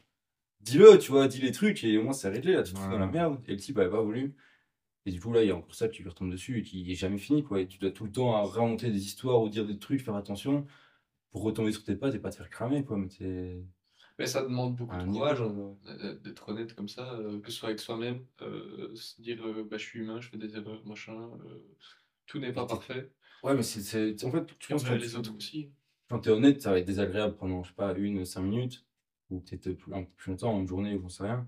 dis-le, 0.61 0.97
tu 0.99 1.11
vois, 1.11 1.27
dis 1.27 1.41
les 1.41 1.51
trucs 1.51 1.83
et 1.83 1.97
au 1.97 2.03
moins 2.03 2.13
c'est 2.13 2.29
réglé. 2.29 2.53
Là, 2.53 2.63
tu 2.63 2.73
te 2.73 2.79
fous 2.79 2.91
dans 2.91 2.99
la 2.99 3.07
Ouais. 3.07 3.11
merde. 3.11 3.41
Et 3.47 3.53
le 3.53 3.57
type 3.59 3.77
avait 3.79 3.89
pas 3.91 4.01
voulu. 4.01 4.35
Et 5.05 5.11
du 5.11 5.21
coup, 5.21 5.33
là, 5.33 5.43
il 5.43 5.49
y 5.49 5.51
a 5.51 5.57
encore 5.57 5.75
ça 5.75 5.89
qui 5.89 6.03
lui 6.03 6.09
retombe 6.09 6.31
dessus 6.31 6.59
et 6.59 6.63
qui 6.63 6.91
est 6.91 6.95
jamais 6.95 7.17
fini, 7.19 7.43
quoi. 7.43 7.61
Et 7.61 7.67
tu 7.67 7.79
dois 7.79 7.91
tout 7.91 8.05
le 8.05 8.11
temps 8.11 8.43
remonter 8.45 8.91
des 8.91 9.05
histoires 9.05 9.41
ou 9.41 9.49
dire 9.49 9.65
des 9.67 9.79
trucs, 9.79 10.01
faire 10.03 10.15
attention 10.15 10.65
pour 11.31 11.43
retomber 11.43 11.71
sur 11.73 11.83
tes 11.85 11.95
pattes 11.97 12.15
et 12.15 12.19
pas 12.19 12.31
te 12.31 12.37
faire 12.37 12.49
cramer, 12.51 12.85
quoi. 12.85 12.97
Mais 12.97 13.09
Mais 14.19 14.27
ça 14.27 14.41
demande 14.43 14.75
beaucoup 14.75 14.95
à 14.95 14.97
de 14.97 15.03
courage 15.03 15.41
hein, 15.41 15.77
euh, 15.87 16.15
d'être 16.19 16.49
honnête 16.49 16.73
comme 16.73 16.87
ça, 16.87 17.13
euh, 17.13 17.39
que 17.41 17.51
ce 17.51 17.57
soit 17.59 17.69
avec 17.69 17.79
soi-même, 17.79 18.25
euh, 18.41 18.93
se 18.95 19.21
dire 19.21 19.45
euh, 19.45 19.63
bah, 19.63 19.77
je 19.77 19.83
suis 19.85 19.99
humain, 19.99 20.19
je 20.21 20.29
fais 20.29 20.37
des 20.37 20.55
erreurs, 20.55 20.85
machin. 20.85 21.13
euh, 21.45 21.67
tout 22.25 22.39
n'est 22.39 22.53
pas 22.53 22.65
parfait. 22.67 23.11
Ouais, 23.43 23.53
mais 23.55 23.63
c'est, 23.63 24.23
en 24.25 24.31
fait, 24.31 24.47
je 24.59 24.67
Et 24.69 24.73
pense 24.73 24.83
que 24.83 24.93
les 24.93 25.15
tu- 25.15 25.15
autres 25.15 25.35
aussi. 25.35 25.71
Quand 26.09 26.19
t'es 26.19 26.31
honnête, 26.31 26.61
ça 26.61 26.71
va 26.71 26.79
être 26.79 26.85
désagréable 26.85 27.35
pendant, 27.37 27.63
je 27.63 27.69
sais 27.69 27.75
pas, 27.75 27.93
une, 27.95 28.25
cinq 28.25 28.41
minutes, 28.41 28.85
ou 29.29 29.39
peut-être 29.41 29.73
plus, 29.73 29.93
un 29.93 30.03
peu 30.03 30.11
plus 30.15 30.31
longtemps, 30.31 30.59
une 30.59 30.67
journée, 30.67 30.95
ou 30.95 31.01
j'en 31.01 31.09
sais 31.09 31.23
rien. 31.23 31.47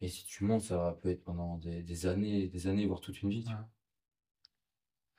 Et 0.00 0.08
si 0.08 0.24
tu 0.26 0.44
mens, 0.44 0.60
ça 0.60 0.98
peut 1.02 1.10
être 1.10 1.24
pendant 1.24 1.58
des, 1.58 1.82
des 1.82 2.06
années, 2.06 2.48
des 2.48 2.66
années, 2.68 2.86
voire 2.86 3.00
toute 3.00 3.22
une 3.22 3.30
vie. 3.30 3.44
tu 3.44 3.50
vois. 3.50 3.60
Ouais. 3.60 3.66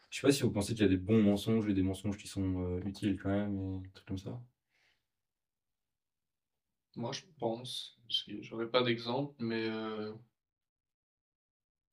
Je 0.10 0.18
sais 0.20 0.28
pas 0.28 0.34
si 0.34 0.44
vous 0.44 0.52
pensez 0.52 0.74
qu'il 0.74 0.84
y 0.84 0.86
a 0.86 0.90
des 0.90 0.98
bons 0.98 1.22
mensonges 1.22 1.68
et 1.70 1.74
des 1.74 1.82
mensonges 1.82 2.18
qui 2.18 2.28
sont 2.28 2.62
euh, 2.62 2.82
utiles 2.86 3.18
quand 3.18 3.30
même, 3.30 3.58
et 3.58 3.88
des 3.88 3.92
trucs 3.94 4.08
comme 4.08 4.18
ça. 4.18 4.42
Moi, 6.98 7.12
je 7.14 7.22
pense, 7.40 7.98
j'aurais 8.42 8.70
pas 8.70 8.84
d'exemple, 8.84 9.34
mais 9.40 9.68
euh, 9.70 10.12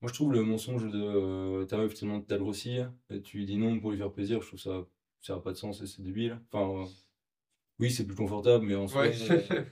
Moi, 0.01 0.09
je 0.11 0.15
trouve 0.15 0.33
le 0.33 0.43
mensonge 0.43 0.85
de 0.89 1.03
euh, 1.03 1.65
ta 1.67 1.77
meuf 1.79 1.95
tellement 1.95 2.21
t'as 2.21 2.39
grossir, 2.39 2.93
et 3.11 3.21
tu 3.23 3.39
lui 3.39 3.47
dis 3.47 3.57
non 3.57 3.81
pour 3.81 3.91
lui 3.91 3.99
faire 3.99 4.13
plaisir, 4.13 4.41
je 4.41 4.47
trouve 4.47 4.61
ça, 4.61 4.87
ça 5.25 5.35
n'a 5.35 5.41
pas 5.41 5.53
de 5.53 5.57
sens 5.57 5.83
et 5.83 5.87
c'est 5.89 6.03
débile. 6.03 6.41
Enfin, 6.53 6.85
euh, 6.85 6.87
oui, 7.81 7.91
c'est 7.91 8.07
plus 8.07 8.17
confortable, 8.17 8.67
mais 8.67 8.75
en 8.77 8.89
soi, 8.89 9.03
ouais. 9.03 9.17
euh, 9.23 9.65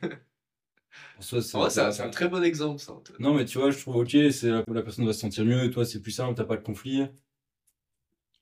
en 1.18 1.22
soi, 1.22 1.42
c'est 1.70 1.80
un- 2.02 2.10
très 2.10 2.28
bon 2.28 2.42
exemple, 2.42 2.78
ça. 2.80 2.94
Non, 3.18 3.34
mais 3.34 3.44
tu 3.46 3.58
vois, 3.58 3.70
je 3.70 3.78
trouve 3.78 3.96
ok, 3.96 4.10
c'est 4.32 4.50
la, 4.50 4.64
la 4.68 4.82
personne 4.82 5.06
va 5.06 5.12
se 5.12 5.20
sentir 5.20 5.44
mieux, 5.44 5.70
toi, 5.70 5.84
c'est 5.84 6.02
plus 6.02 6.10
simple, 6.12 6.34
t'as 6.34 6.44
pas 6.44 6.56
de 6.56 6.62
conflit. 6.62 7.06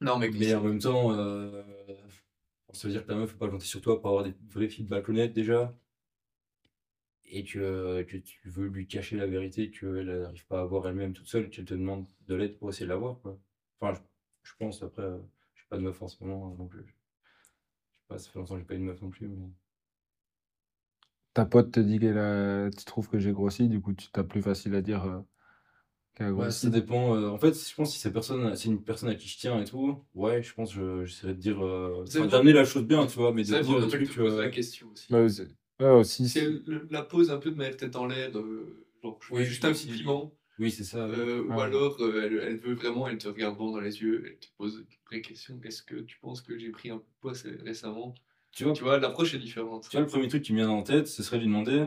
Non, 0.00 0.18
mais 0.18 0.30
Mais 0.30 0.54
en 0.54 0.62
même 0.62 0.78
temps, 0.78 1.12
euh, 1.12 1.62
Ça 2.72 2.88
veut 2.88 2.92
dire 2.94 3.02
que 3.04 3.08
ta 3.08 3.14
meuf 3.14 3.32
peut 3.32 3.38
pas 3.38 3.48
compter 3.50 3.66
sur 3.66 3.80
toi 3.80 4.00
pour 4.00 4.08
avoir 4.10 4.24
des 4.24 4.34
vrais 4.50 4.68
feedbacks 4.68 5.08
honnêtes 5.08 5.32
déjà. 5.34 5.72
Et 7.32 7.44
que, 7.44 8.02
que 8.02 8.16
tu 8.18 8.40
veux 8.50 8.66
lui 8.66 8.86
cacher 8.86 9.16
la 9.16 9.26
vérité 9.26 9.70
qu'elle 9.70 10.20
n'arrive 10.20 10.46
pas 10.46 10.60
à 10.60 10.64
voir 10.66 10.86
elle-même 10.88 11.12
toute 11.14 11.28
seule, 11.28 11.48
qu'elle 11.48 11.64
te 11.64 11.72
demande 11.74 12.06
de 12.26 12.34
l'aide 12.34 12.58
pour 12.58 12.68
essayer 12.70 12.84
de 12.86 12.90
la 12.90 12.96
voir. 12.98 13.20
Quoi. 13.20 13.38
Enfin, 13.80 13.94
je, 14.42 14.50
je 14.50 14.56
pense, 14.58 14.82
après, 14.82 15.02
euh, 15.02 15.18
je 15.54 15.62
pas 15.70 15.76
de 15.78 15.82
meuf 15.82 16.02
en 16.02 16.08
ce 16.08 16.22
moment. 16.24 16.56
Je 16.72 16.78
sais 18.10 18.14
pas, 18.14 18.18
ça 18.18 18.30
fait 18.30 18.38
longtemps 18.38 18.54
que 18.54 18.60
j'ai 18.60 18.66
pas 18.66 18.74
eu 18.74 18.78
de 18.78 18.82
meuf 18.84 19.00
non 19.02 19.10
plus. 19.10 19.28
Mais... 19.28 19.48
Ta 21.34 21.44
pote 21.44 21.72
te 21.72 21.80
dit 21.80 21.98
qu'elle 21.98 22.18
a... 22.18 22.70
tu 22.70 22.84
trouves 22.84 23.08
que 23.08 23.18
j'ai 23.18 23.32
grossi, 23.32 23.68
du 23.68 23.80
coup, 23.80 23.92
tu 23.94 24.08
t'as 24.12 24.22
plus 24.24 24.42
facile 24.42 24.74
à 24.76 24.82
dire 24.82 25.04
euh, 25.04 25.20
qu'elle 26.14 26.28
a 26.28 26.32
Ouais, 26.36 26.50
grossi. 26.50 26.68
ça 26.68 26.70
dépend. 26.70 27.14
euh, 27.16 27.28
en 27.30 27.38
fait, 27.38 27.52
je 27.54 27.74
pense 27.74 27.88
que 27.90 27.94
si 27.94 28.00
c'est 28.00 28.12
personne, 28.12 28.54
c'est 28.56 28.68
une 28.68 28.82
personne 28.84 29.08
à 29.10 29.14
qui 29.14 29.28
je 29.28 29.38
tiens 29.38 29.60
et 29.60 29.64
tout, 29.64 30.04
ouais, 30.14 30.42
je 30.42 30.54
pense 30.54 30.74
que 30.74 30.76
je- 30.80 31.04
j'essaierai 31.06 31.34
de 31.34 31.38
dire. 31.40 31.64
euh, 31.64 32.04
Ça 32.04 32.18
enfin, 32.20 32.26
d'amener 32.28 32.52
la 32.52 32.64
chose 32.66 32.84
bien, 32.84 33.06
tu 33.06 33.16
vois, 33.18 33.32
mais 33.32 33.42
de 33.44 33.46
dire 33.46 33.64
te 33.64 34.20
poses 34.20 34.38
euh, 34.38 34.42
la 34.42 34.50
question 34.50 34.88
aussi. 34.92 35.08
Ouais, 35.10 35.28
c'est- 35.28 35.48
ouais, 35.80 35.90
aussi. 35.90 36.28
Le- 36.34 36.86
la 36.90 37.02
pose 37.02 37.30
un 37.30 37.38
peu 37.38 37.50
de 37.50 37.56
manière 37.56 37.76
tête 37.76 37.96
en 37.96 38.06
l'air, 38.06 38.36
euh, 38.36 38.86
genre 39.02 39.18
je 39.22 39.28
Oui, 39.34 39.44
juste 39.44 39.64
un 39.64 39.70
aussi. 39.70 39.88
compliment, 39.88 40.32
Oui, 40.60 40.70
c'est 40.70 40.84
ça. 40.84 41.08
ouais. 41.08 41.16
euh, 41.16 41.42
ou 41.44 41.60
alors 41.60 41.96
euh, 42.00 42.22
elle, 42.24 42.38
elle 42.46 42.56
veut 42.58 42.74
vraiment, 42.74 43.08
elle 43.08 43.18
te 43.18 43.26
regarde 43.28 43.56
droit 43.56 43.72
dans 43.72 43.80
les 43.80 44.00
yeux, 44.00 44.22
elle 44.26 44.38
te 44.38 44.46
pose 44.56 44.76
une 44.88 44.96
vraie 45.06 45.22
question. 45.22 45.58
Est-ce 45.64 45.82
que 45.82 45.96
tu 45.96 46.18
penses 46.20 46.42
que 46.42 46.56
j'ai 46.58 46.70
pris 46.70 46.90
un 46.90 46.98
peu 46.98 47.04
de 47.04 47.20
poids 47.20 47.32
récemment? 47.64 48.14
Tu 48.52 48.64
vois, 48.64 48.72
Tu 48.74 48.82
vois, 48.84 48.98
l'approche 48.98 49.34
est 49.34 49.38
différente. 49.38 49.84
tu 49.88 49.96
vois, 49.96 50.00
le 50.00 50.06
premier 50.06 50.28
truc 50.28 50.42
qui 50.42 50.52
me 50.52 50.58
vient 50.58 50.70
en 50.70 50.82
tête, 50.82 51.06
ce 51.08 51.22
serait 51.22 51.38
de 51.38 51.42
lui 51.42 51.48
demander 51.48 51.86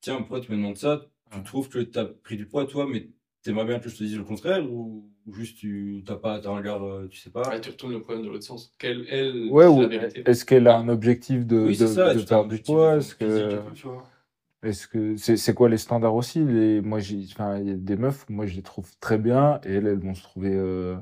Tiens, 0.00 0.16
pourquoi 0.18 0.40
tu 0.40 0.50
me 0.52 0.56
demandes 0.56 0.76
ça? 0.76 1.06
Tu 1.32 1.42
trouves 1.42 1.68
que 1.68 1.78
tu 1.80 1.98
as 1.98 2.04
pris 2.06 2.36
du 2.36 2.46
poids, 2.46 2.66
toi, 2.66 2.86
mais 2.88 3.08
t'aimerais 3.42 3.64
bien 3.66 3.78
que 3.80 3.88
je 3.88 3.96
te 3.96 4.02
dise 4.04 4.16
le 4.16 4.24
contraire 4.24 4.64
Ou, 4.70 5.10
juste 5.32 5.58
tu 5.58 6.02
t'as 6.06 6.16
pas 6.16 6.40
t'as 6.40 6.50
un 6.50 6.56
regard, 6.56 6.82
euh, 6.84 7.06
tu 7.08 7.18
sais 7.18 7.30
pas? 7.30 7.48
Ouais, 7.50 7.60
tu 7.60 7.70
retournes 7.70 7.92
le 7.92 8.00
problème 8.00 8.24
de 8.24 8.30
l'autre 8.30 8.44
sens. 8.44 8.72
Qu'elle, 8.78 9.06
elle, 9.08 9.48
Ouais, 9.50 9.66
dit 9.66 9.72
ou 9.72 9.80
la 9.82 9.88
vérité. 9.88 10.22
est-ce 10.26 10.44
qu'elle 10.44 10.66
a 10.68 10.78
un 10.78 10.88
objectif 10.88 11.46
de, 11.46 11.56
Oui, 11.58 11.76
de, 11.76 11.86
ça. 11.86 12.14
perdre 12.14 12.48
du 12.48 12.58
poids? 12.58 12.96
Est-ce 12.96 13.14
que, 13.14 13.56
tout, 13.64 13.74
tu 13.74 13.82
vois. 13.86 14.08
Est-ce 14.62 14.88
que, 14.88 15.16
c'est, 15.16 15.36
c'est 15.36 15.54
quoi 15.54 15.68
les 15.68 15.78
standards 15.78 16.14
aussi? 16.14 16.44
Les, 16.44 16.80
moi, 16.80 16.98
j'ai, 17.00 17.24
enfin, 17.32 17.58
il 17.58 17.68
y 17.68 17.70
a 17.72 17.76
des 17.76 17.96
meufs, 17.96 18.28
moi, 18.28 18.46
je 18.46 18.56
les 18.56 18.62
trouve 18.62 18.90
très 19.00 19.18
bien, 19.18 19.60
et 19.64 19.74
elles, 19.74 19.86
elles 19.86 19.98
vont 20.00 20.14
se 20.14 20.22
trouver, 20.22 20.54
euh, 20.54 20.96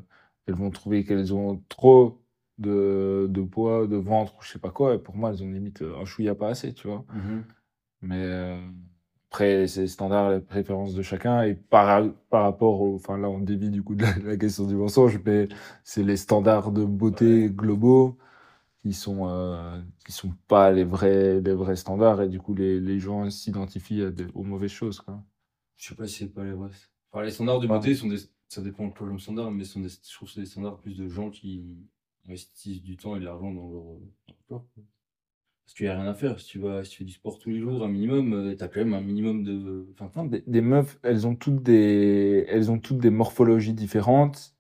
elles 0.47 0.55
vont 0.55 0.71
trouver 0.71 1.05
qu'elles 1.05 1.35
ont 1.35 1.63
trop 1.69 2.23
de, 2.59 3.27
de 3.31 3.43
poids, 3.43 3.87
de 3.87 3.97
ventre, 3.97 4.35
ou 4.39 4.43
je 4.43 4.53
sais 4.53 4.59
pas 4.59 4.71
quoi, 4.71 4.95
et 4.95 4.99
pour 4.99 5.17
moi, 5.17 5.31
elles 5.31 5.43
ont 5.43 5.51
limite 5.51 5.83
euh, 5.83 5.99
un 6.01 6.05
chouïa 6.05 6.35
pas 6.35 6.49
assez, 6.51 6.75
tu 6.75 6.89
vois? 6.89 7.05
Mhm. 7.15 7.45
Mais 8.03 8.17
euh, 8.25 8.59
après, 9.31 9.67
c'est 9.69 9.83
les 9.83 9.89
standards, 9.89 10.31
les 10.31 10.41
préférences 10.41 10.95
de 10.95 11.03
chacun. 11.03 11.43
Et 11.43 11.55
par, 11.55 12.03
par 12.31 12.43
rapport 12.45 12.81
au. 12.81 12.95
Enfin, 12.97 13.19
là, 13.19 13.29
on 13.29 13.41
dévie 13.41 13.71
du 13.71 13.83
coup 13.83 13.95
de 13.95 14.03
la, 14.03 14.13
de 14.15 14.27
la 14.27 14.37
question 14.37 14.67
du 14.67 14.75
mensonge, 14.77 15.21
mais 15.25 15.49
c'est 15.85 16.03
les 16.03 16.17
standards 16.17 16.73
de 16.73 16.85
beauté 16.85 17.51
globaux 17.51 18.19
qui 18.89 18.95
sont, 18.95 19.29
euh, 19.29 19.81
qui 20.05 20.13
sont 20.13 20.33
pas 20.49 20.71
les 20.73 20.85
vrais, 20.85 21.41
les 21.41 21.55
vrais 21.55 21.77
standards. 21.77 22.23
Et 22.23 22.29
du 22.29 22.41
coup, 22.41 22.55
les, 22.55 22.81
les 22.81 22.99
gens 23.01 23.29
s'identifient 23.31 24.05
aux 24.35 24.43
mauvaises 24.45 24.71
choses. 24.71 25.01
Quoi. 25.01 25.23
Je 25.77 25.89
sais 25.89 25.95
pas 25.95 26.07
si 26.07 26.15
c'est 26.21 26.29
pas 26.35 26.45
les 26.45 26.53
vrais. 26.53 26.71
Enfin, 27.13 27.25
les 27.25 27.31
standards 27.31 27.61
de 27.61 27.67
Ouais. 27.67 27.79
beauté 27.79 27.95
sont 27.95 28.09
des. 28.09 28.19
Ça 28.49 28.63
dépend 28.63 28.87
de 28.89 28.93
quoi 28.95 29.09
le 29.09 29.19
standard, 29.19 29.51
mais 29.51 29.65
sont 29.65 29.81
des... 29.81 29.89
je 29.89 30.15
trouve 30.15 30.29
que 30.29 30.35
c'est 30.35 30.41
des 30.41 30.47
standards 30.47 30.79
plus 30.79 30.97
de 30.97 31.09
gens 31.09 31.31
qui 31.31 31.79
investissent 32.29 32.83
du 32.83 32.97
temps 32.97 33.17
et 33.17 33.21
de 33.21 33.25
l'argent 33.25 33.53
dans 33.53 33.69
leur, 33.71 33.83
dans 33.83 34.01
leur 34.29 34.37
corps. 34.49 34.67
quoi. 34.75 34.85
Parce 35.65 35.75
qu'il 35.75 35.87
n'y 35.87 35.91
a 35.91 36.01
rien 36.01 36.09
à 36.09 36.15
faire. 36.15 36.39
Si 36.39 36.47
tu, 36.47 36.59
vas, 36.61 36.85
si 36.85 36.91
tu 36.93 36.99
fais 36.99 37.05
du 37.05 37.13
sport 37.13 37.39
tous 37.41 37.51
les 37.51 37.59
jours, 37.59 37.85
un 37.85 37.89
minimum, 37.89 38.55
tu 38.57 38.63
as 38.63 38.69
quand 38.69 38.79
même 38.81 38.95
un 38.95 39.01
minimum 39.01 39.43
de. 39.43 39.89
Enfin, 39.99 40.11
Non, 40.15 40.27
des, 40.29 40.45
des 40.47 40.61
meufs, 40.61 40.97
elles 41.03 41.27
ont 41.27 41.35
toutes 41.35 41.63
des, 41.65 42.47
elles 42.49 42.71
ont 42.71 42.79
toutes 42.79 42.99
des 42.99 43.11
morphologies 43.11 43.75
différentes. 43.75 44.55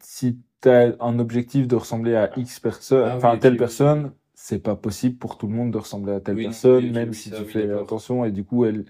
Si 0.00 0.40
tu 0.62 0.68
as 0.70 0.94
un 1.00 1.18
objectif 1.18 1.68
de 1.68 1.76
ressembler 1.76 2.14
à 2.16 2.32
X 2.38 2.60
personne, 2.60 3.04
Ah 3.04 3.18
oui, 3.18 3.22
enfin, 3.22 3.38
telle 3.38 3.56
oui. 3.56 3.58
personne, 3.58 4.14
c'est 4.34 4.60
pas 4.60 4.76
possible 4.76 5.18
pour 5.18 5.38
tout 5.38 5.46
le 5.48 5.54
monde 5.54 5.72
de 5.72 5.78
ressembler 5.78 6.12
à 6.14 6.20
telle 6.20 6.38
Oui, 6.38 6.40
personne, 6.40 6.90
oui, 6.90 6.90
même 6.90 7.12
oui, 7.12 7.14
si 7.14 7.30
ça, 7.30 7.36
tu 7.36 7.44
oui, 7.44 7.52
fais 7.52 7.70
attention. 7.70 8.24
Et 8.24 8.32
du 8.32 8.44
coup, 8.44 8.64
elles, 8.64 8.86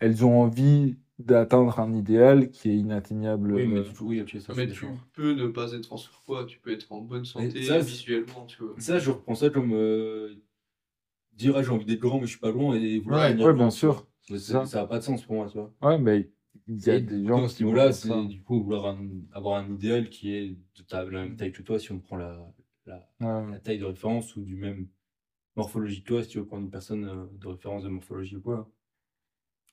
elles 0.00 0.24
ont 0.24 0.40
envie 0.42 0.98
d'atteindre 1.18 1.78
un 1.80 1.92
idéal 1.94 2.50
qui 2.50 2.70
est 2.70 2.76
inatteignable. 2.76 3.52
oui, 3.54 3.66
mais 3.66 3.80
euh, 3.80 3.82
du 3.82 3.94
coup, 3.94 4.08
oui, 4.08 4.24
ça 4.40 4.54
Mais 4.54 4.66
tu 4.68 4.86
peux 5.14 5.32
ne 5.32 5.48
pas 5.48 5.72
être 5.72 5.92
en 5.92 5.96
surpoids, 5.96 6.44
tu 6.46 6.58
peux 6.60 6.72
être 6.72 6.90
en 6.92 7.00
bonne 7.00 7.24
santé 7.24 7.60
ça, 7.60 7.78
visuellement, 7.80 8.46
tu 8.46 8.62
vois. 8.62 8.74
Ça, 8.78 8.98
je 8.98 9.10
reprends 9.10 9.34
ça 9.34 9.50
comme 9.50 9.72
euh, 9.74 10.34
dire 11.34 11.56
ah, 11.56 11.62
j'ai 11.62 11.70
envie 11.70 11.84
d'être 11.86 12.00
grand, 12.00 12.16
mais 12.20 12.26
je 12.26 12.32
suis 12.32 12.40
pas 12.40 12.52
grand, 12.52 12.74
et 12.74 12.98
vouloir 13.00 13.26
Ouais, 13.26 13.34
ouais, 13.36 13.54
bien 13.54 13.70
tu 13.70 13.70
sûr. 13.70 14.06
Ça 14.36 14.64
n'a 14.64 14.86
pas 14.86 14.98
de 14.98 15.04
sens 15.04 15.24
pour 15.24 15.36
moi, 15.36 15.48
tu 15.48 15.58
vois. 15.58 15.72
Ouais, 15.82 15.98
mais 15.98 16.30
il 16.68 16.84
y 16.86 16.90
a 16.90 17.00
des 17.00 17.26
gens 17.26 17.48
ce 17.48 17.56
qui 17.56 17.64
niveau-là, 17.64 17.92
faire 17.92 17.92
c'est 17.92 18.26
du 18.26 18.42
coup 18.42 18.62
vouloir 18.62 18.86
un- 18.86 19.08
avoir 19.32 19.58
un 19.58 19.72
idéal 19.74 20.08
qui 20.10 20.32
est 20.34 20.56
de 20.76 20.82
ta, 20.82 21.04
la 21.04 21.10
même 21.24 21.36
taille 21.36 21.52
que 21.52 21.62
toi, 21.62 21.78
si 21.78 21.92
on 21.92 21.98
prend 22.00 22.16
la, 22.16 22.38
la, 22.86 23.08
Ouais. 23.20 23.26
la 23.50 23.58
taille 23.60 23.78
de 23.78 23.84
référence 23.84 24.36
ou 24.36 24.42
du 24.44 24.54
même 24.56 24.88
morphologie 25.56 26.02
que 26.02 26.08
toi, 26.08 26.22
si 26.24 26.30
tu 26.30 26.38
veux 26.38 26.46
prendre 26.46 26.64
une 26.64 26.70
personne 26.70 27.04
euh, 27.06 27.26
de 27.32 27.48
référence 27.48 27.84
de 27.84 27.88
morphologie 27.90 28.36
ou 28.36 28.42
quoi. 28.42 28.70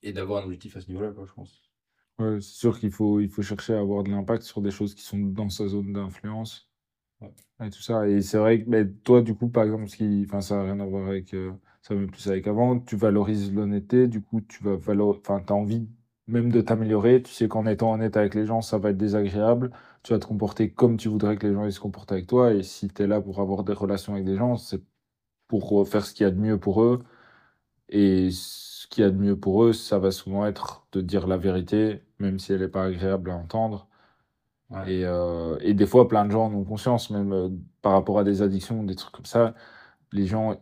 Et 0.04 0.14
d'avoir 0.14 0.44
un 0.44 0.46
objectif 0.46 0.78
à 0.78 0.82
ce 0.82 0.88
niveau-là, 0.90 1.14
quoi, 1.14 1.26
je 1.26 1.34
pense. 1.34 1.64
Ouais, 2.20 2.40
c'est 2.42 2.54
sûr 2.56 2.80
qu'il 2.80 2.92
faut, 2.92 3.20
il 3.20 3.30
faut 3.30 3.42
chercher 3.42 3.74
à 3.74 3.80
avoir 3.80 4.04
de 4.04 4.12
l'impact 4.12 4.44
sur 4.44 4.62
des 4.62 4.72
choses 4.72 4.94
qui 4.96 5.02
sont 5.04 5.18
dans 5.20 5.50
sa 5.50 5.68
zone 5.68 5.94
d'influence. 5.94 6.70
Ouais. 7.22 7.34
Et 7.66 7.70
tout 7.72 7.82
ça. 7.82 8.08
Et 8.10 8.22
c'est 8.22 8.38
vrai 8.38 8.64
que 8.64 8.70
mais 8.70 8.88
toi, 9.04 9.22
du 9.22 9.36
coup, 9.36 9.50
par 9.50 9.64
exemple, 9.66 9.88
ce 9.90 9.98
qui, 9.98 10.26
enfin, 10.28 10.42
ça 10.42 10.58
n'a 10.58 10.64
rien 10.64 10.80
à 10.82 10.86
voir 10.86 11.08
avec, 11.08 11.34
euh, 11.34 11.54
ça 11.82 11.96
va 11.96 12.06
plus 12.08 12.28
avec 12.30 12.48
avant, 12.48 12.80
tu 12.80 12.96
valorises 12.98 13.54
l'honnêteté, 13.54 14.08
du 14.08 14.22
coup, 14.22 14.42
tu 14.42 14.64
vas 14.64 14.78
enfin, 15.04 15.42
t'as 15.42 15.54
envie 15.56 15.88
même 16.27 16.51
de 16.51 16.62
t'améliorer. 16.62 17.22
Tu 17.24 17.32
sais 17.34 17.48
qu'en 17.48 17.65
étant 17.65 17.94
honnête 17.94 18.18
avec 18.18 18.36
les 18.36 18.46
gens, 18.46 18.62
ça 18.62 18.77
va 18.77 18.92
être 18.92 18.98
désagréable. 18.98 19.72
Tu 20.03 20.13
vas 20.13 20.20
te 20.20 20.25
comporter 20.25 20.72
comme 20.72 20.98
tu 20.98 21.10
voudrais 21.10 21.38
que 21.38 21.48
les 21.48 21.53
gens 21.53 21.65
ils 21.65 21.74
se 21.74 21.80
comportent 21.80 22.12
avec 22.12 22.27
toi. 22.27 22.53
Et 22.53 22.63
si 22.63 22.89
tu 22.89 23.03
es 23.03 23.08
là 23.08 23.22
pour 23.22 23.39
avoir 23.39 23.63
des 23.63 23.74
relations 23.74 24.13
avec 24.13 24.25
des 24.25 24.36
gens, 24.38 24.58
c'est 24.58 24.82
pour 25.48 25.88
faire 25.88 26.06
ce 26.06 26.13
qu'il 26.13 26.25
y 26.25 26.27
a 26.27 26.32
de 26.32 26.39
mieux 26.39 26.60
pour 26.60 26.84
eux. 26.84 27.03
Et 27.89 28.30
ce 28.32 28.88
qu'il 28.88 29.03
y 29.03 29.08
a 29.08 29.12
de 29.12 29.18
mieux 29.18 29.39
pour 29.39 29.63
eux, 29.65 29.74
ça 29.74 30.00
va 30.00 30.12
souvent 30.12 30.46
être 30.46 30.88
de 30.94 31.01
dire 31.01 31.27
la 31.27 31.38
vérité, 31.38 32.03
même 32.20 32.39
si 32.39 32.53
elle 32.53 32.62
n'est 32.62 32.68
pas 32.68 32.86
agréable 32.86 33.32
à 33.32 33.36
entendre. 33.36 33.88
Ouais. 34.70 34.94
Et, 35.01 35.06
euh, 35.06 35.58
et 35.62 35.74
des 35.74 35.86
fois, 35.86 36.08
plein 36.08 36.25
de 36.25 36.32
gens 36.32 36.46
en 36.48 36.53
ont 36.53 36.63
conscience, 36.65 37.10
même 37.10 37.34
euh, 37.34 37.50
par 37.82 37.94
rapport 37.94 38.20
à 38.20 38.24
des 38.24 38.42
addictions, 38.42 38.84
des 38.84 38.96
trucs 38.96 39.13
comme 39.13 39.25
ça. 39.25 39.56
Les 40.12 40.27
gens, 40.27 40.62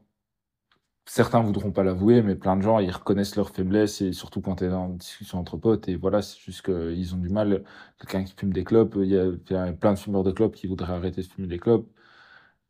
certains 1.05 1.41
voudront 1.41 1.72
pas 1.72 1.84
l'avouer, 1.84 2.22
mais 2.22 2.36
plein 2.36 2.55
de 2.58 2.62
gens, 2.62 2.79
ils 2.79 2.91
reconnaissent 2.91 3.36
leurs 3.36 3.50
faiblesses, 3.51 4.01
et 4.01 4.13
surtout 4.13 4.41
quand 4.41 4.58
tu 4.58 4.65
es 4.65 4.70
dans 4.70 4.88
une 4.89 4.98
discussion 4.98 5.39
entre 5.39 5.58
potes. 5.58 5.88
Et 5.89 5.96
voilà, 5.96 6.22
c'est 6.22 6.39
juste 6.39 6.63
qu'ils 6.63 7.15
ont 7.15 7.17
du 7.17 7.29
mal. 7.29 7.63
Quelqu'un 8.00 8.24
qui 8.24 8.34
fume 8.38 8.53
des 8.53 8.63
clopes, 8.63 8.96
il 8.98 9.10
y, 9.10 9.17
a, 9.17 9.25
il 9.25 9.39
y 9.51 9.55
a 9.55 9.74
plein 9.74 9.93
de 9.93 10.00
fumeurs 10.00 10.24
de 10.24 10.31
clopes 10.31 10.55
qui 10.55 10.67
voudraient 10.67 10.93
arrêter 10.93 11.22
de 11.22 11.27
fumer 11.27 11.48
des 11.48 11.60
clopes. 11.60 11.89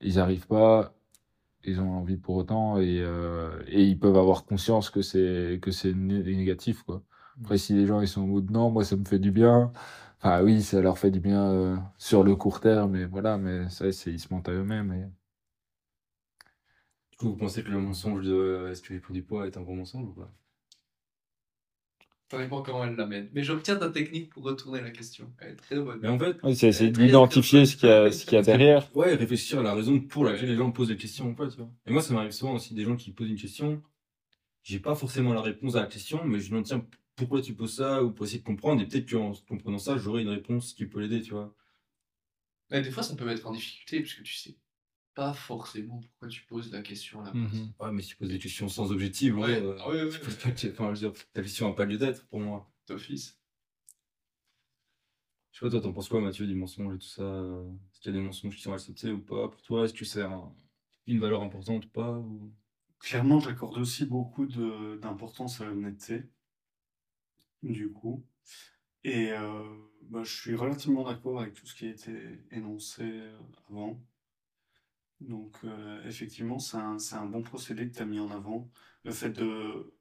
Ils 0.01 0.15
n'arrivent 0.15 0.47
pas, 0.47 0.95
ils 1.65 1.81
ont 1.81 1.91
envie 1.91 2.17
pour 2.17 2.35
autant, 2.37 2.79
et, 2.79 3.01
euh, 3.01 3.63
et 3.67 3.83
ils 3.85 3.99
peuvent 3.99 4.17
avoir 4.17 4.45
conscience 4.45 4.89
que 4.89 5.01
c'est 5.01 5.59
que 5.61 5.71
c'est 5.71 5.93
né- 5.93 6.23
négatif, 6.23 6.83
quoi. 6.83 7.03
Après, 7.41 7.57
si 7.57 7.73
les 7.75 7.87
gens 7.87 8.01
ils 8.01 8.07
sont 8.07 8.21
en 8.23 8.27
mode 8.27 8.51
non, 8.51 8.71
moi 8.71 8.83
ça 8.85 8.95
me 8.97 9.05
fait 9.05 9.19
du 9.19 9.31
bien. 9.31 9.71
Enfin 10.19 10.43
oui, 10.43 10.61
ça 10.63 10.81
leur 10.81 10.97
fait 10.99 11.11
du 11.11 11.19
bien 11.19 11.51
euh, 11.51 11.77
sur 11.97 12.23
le 12.23 12.35
court 12.35 12.59
terme, 12.61 12.91
mais 12.93 13.05
voilà, 13.05 13.37
mais 13.37 13.69
ça 13.69 13.87
ils 13.87 14.19
se 14.19 14.33
mentent 14.33 14.49
à 14.49 14.53
eux-mêmes. 14.53 14.93
Et... 14.93 15.20
Vous 17.21 17.37
pensez 17.37 17.63
que 17.63 17.69
le 17.69 17.79
mensonge 17.79 18.25
de 18.25 18.33
euh, 18.33 18.71
est-ce 18.71 18.81
que 18.81 18.93
j'ai 18.93 18.99
pris 18.99 19.13
du 19.13 19.23
poids 19.23 19.47
est 19.47 19.55
un 19.57 19.61
bon 19.61 19.75
mensonge 19.77 20.07
ou 20.09 20.13
pas? 20.13 20.29
Ça 22.31 22.37
dépend 22.37 22.63
comment 22.63 22.85
elle 22.85 22.95
l'amène. 22.95 23.29
Mais 23.33 23.43
j'obtiens 23.43 23.75
ta 23.75 23.89
technique 23.89 24.29
pour 24.31 24.43
retourner 24.43 24.81
la 24.81 24.89
question. 24.91 25.31
Elle 25.39 25.51
est 25.51 25.55
très 25.55 25.75
bonne. 25.79 25.99
Mais 26.01 26.07
en 26.07 26.17
fait, 26.17 26.37
Oui, 26.43 26.55
c'est 26.55 26.69
essayer 26.69 26.89
d'identifier 26.89 27.65
ce 27.65 27.75
qu'il 27.75 27.89
y 27.89 27.91
a, 27.91 28.11
ce 28.11 28.23
qu'il 28.25 28.33
y 28.33 28.37
a 28.37 28.41
derrière. 28.41 28.89
ouais, 28.95 29.15
réfléchir 29.15 29.59
à 29.59 29.63
la 29.63 29.73
raison 29.73 29.99
pour 29.99 30.23
laquelle 30.25 30.45
Ouais. 30.45 30.51
les 30.51 30.55
gens 30.55 30.71
posent 30.71 30.87
des 30.87 30.97
questions 30.97 31.29
ou 31.29 31.35
pas, 31.35 31.47
tu 31.49 31.57
vois. 31.57 31.69
Et 31.85 31.91
moi, 31.91 32.01
ça 32.01 32.13
m'arrive 32.13 32.31
souvent 32.31 32.53
aussi 32.55 32.73
des 32.73 32.83
gens 32.85 32.95
qui 32.95 33.11
posent 33.11 33.29
une 33.29 33.35
question. 33.37 33.81
J'ai 34.63 34.79
pas 34.79 34.95
forcément 34.95 35.33
la 35.33 35.41
réponse 35.41 35.75
à 35.75 35.81
la 35.81 35.87
question, 35.87 36.23
mais 36.25 36.39
je 36.39 36.45
me 36.45 36.49
demande, 36.51 36.65
tiens, 36.65 36.85
pourquoi 37.15 37.41
tu 37.41 37.53
poses 37.55 37.75
ça 37.75 38.03
ou 38.03 38.11
pour 38.11 38.25
essayer 38.25 38.39
de 38.39 38.45
comprendre. 38.45 38.81
Et 38.81 38.87
peut-être 38.87 39.09
qu'en 39.11 39.33
comprenant 39.49 39.77
ça, 39.79 39.97
j'aurai 39.97 40.23
une 40.23 40.29
réponse 40.29 40.73
qui 40.73 40.85
peut 40.87 40.99
l'aider, 41.01 41.21
tu 41.21 41.31
vois. 41.31 41.53
Mais 42.71 42.81
des 42.81 42.89
fois, 42.89 43.03
ça 43.03 43.15
peut 43.15 43.23
mettre 43.25 43.45
en 43.45 43.51
difficulté 43.53 43.99
parce 44.01 44.15
que 44.15 44.23
tu 44.23 44.33
sais 44.33 44.55
pas 45.13 45.33
forcément 45.33 45.99
pourquoi 45.99 46.27
tu 46.27 46.43
poses 46.45 46.71
la 46.71 46.81
question 46.81 47.21
à 47.21 47.25
la 47.25 47.31
place. 47.31 47.53
Mhm. 47.53 47.73
Ouais, 47.79 47.91
mais 47.91 48.01
si 48.01 48.09
tu 48.09 48.15
poses 48.17 48.29
des 48.29 48.39
questions 48.39 48.67
sans 48.69 48.91
objectif, 48.91 49.33
Ouais, 49.35 49.41
ouais, 49.41 49.61
euh, 49.61 49.77
ah 49.79 49.85
pas 49.85 50.51
de- 50.51 50.71
enfin, 50.71 50.93
je 50.93 51.01
veux 51.05 51.11
dire, 51.11 51.25
ta 51.33 51.41
question 51.41 51.67
n'a 51.67 51.73
pas 51.75 51.85
lieu 51.85 51.97
d'être 51.97 52.25
pour 52.27 52.39
moi. 52.39 52.71
D'office. 52.87 53.37
Je 55.51 55.59
sais 55.59 55.65
pas, 55.65 55.69
toi, 55.71 55.81
t'en 55.81 55.93
penses 55.93 56.07
quoi, 56.09 56.21
Mathieu, 56.21 56.47
du 56.47 56.55
mensonge 56.55 56.95
et 56.95 56.97
tout 56.97 57.05
ça 57.07 57.23
euh, 57.23 57.69
Est-ce 57.91 57.99
qu'il 57.99 58.13
y 58.13 58.17
a 58.17 58.19
des 58.19 58.25
mensonges 58.25 58.55
qui 58.55 58.61
sont 58.61 58.73
acceptés 58.73 59.11
ou 59.11 59.19
pas 59.21 59.49
pour 59.49 59.61
toi? 59.61 59.83
Est-ce 59.85 59.93
que 59.93 60.05
c'est 60.05 60.21
un- 60.23 60.53
une 61.07 61.19
valeur 61.19 61.41
importante 61.43 61.85
ou 61.85 61.89
pas 61.89 62.11
ou... 62.17 62.53
Clairement, 62.99 63.39
j'accorde 63.39 63.77
aussi 63.77 64.05
beaucoup 64.05 64.45
de- 64.45 64.97
d'importance 65.01 65.59
à 65.59 65.65
l'honnêteté, 65.65 66.23
du 67.63 67.91
coup. 67.91 68.25
Et 69.03 69.31
euh, 69.31 69.63
bah, 70.03 70.23
je 70.23 70.31
suis 70.33 70.55
relativement 70.55 71.03
d'accord 71.03 71.41
avec 71.41 71.53
tout 71.55 71.65
ce 71.65 71.75
qui 71.75 71.87
a 71.87 71.91
été 71.91 72.13
énoncé 72.51 73.03
euh, 73.03 73.39
avant. 73.69 73.99
Donc, 75.21 75.55
euh, 75.63 76.03
effectivement, 76.05 76.59
c'est 76.59 76.77
un, 76.77 76.97
c'est 76.99 77.15
un 77.15 77.25
bon 77.25 77.43
procédé 77.43 77.87
que 77.89 77.95
tu 77.95 78.01
as 78.01 78.05
mis 78.05 78.19
en 78.19 78.31
avant. 78.31 78.69
Le 79.03 79.11
fait 79.11 79.29
de 79.29 79.93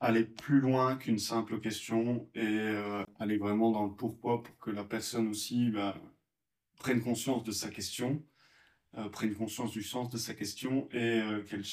aller 0.00 0.24
plus 0.24 0.60
loin 0.60 0.96
qu'une 0.96 1.18
simple 1.18 1.60
question 1.60 2.28
et 2.34 2.40
euh, 2.44 3.04
aller 3.20 3.36
vraiment 3.38 3.70
dans 3.70 3.86
le 3.86 3.94
pourquoi 3.94 4.42
pour 4.42 4.58
que 4.58 4.70
la 4.70 4.84
personne 4.84 5.28
aussi 5.28 5.70
bah, 5.70 5.96
prenne 6.76 7.02
conscience 7.02 7.44
de 7.44 7.52
sa 7.52 7.70
question 7.70 8.24
euh, 8.96 9.08
prenne 9.08 9.34
conscience 9.34 9.72
du 9.72 9.82
sens 9.82 10.10
de 10.10 10.18
sa 10.18 10.34
question 10.34 10.88
et 10.92 11.22
qu'elle 11.48 11.64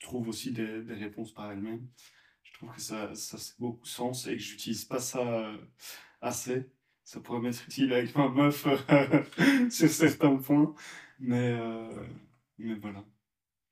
trouve 0.00 0.28
aussi 0.28 0.52
des, 0.52 0.82
des 0.82 0.94
réponses 0.94 1.32
par 1.32 1.50
elle-même. 1.52 1.86
Je 2.42 2.52
trouve 2.54 2.74
que 2.74 2.80
ça, 2.80 3.14
ça 3.14 3.38
c'est 3.38 3.58
beaucoup 3.58 3.82
de 3.82 3.88
sens 3.88 4.26
et 4.26 4.32
que 4.36 4.42
j'utilise 4.42 4.84
pas 4.84 5.00
ça 5.00 5.52
assez. 6.20 6.70
Ça 7.04 7.20
pourrait 7.20 7.40
m'être 7.40 7.64
utile 7.66 7.92
avec 7.92 8.16
ma 8.16 8.28
meuf 8.28 8.66
sur 9.70 9.88
certains 9.88 10.36
points, 10.36 10.74
mais, 11.18 11.52
euh, 11.52 12.04
mais 12.58 12.74
voilà. 12.74 13.04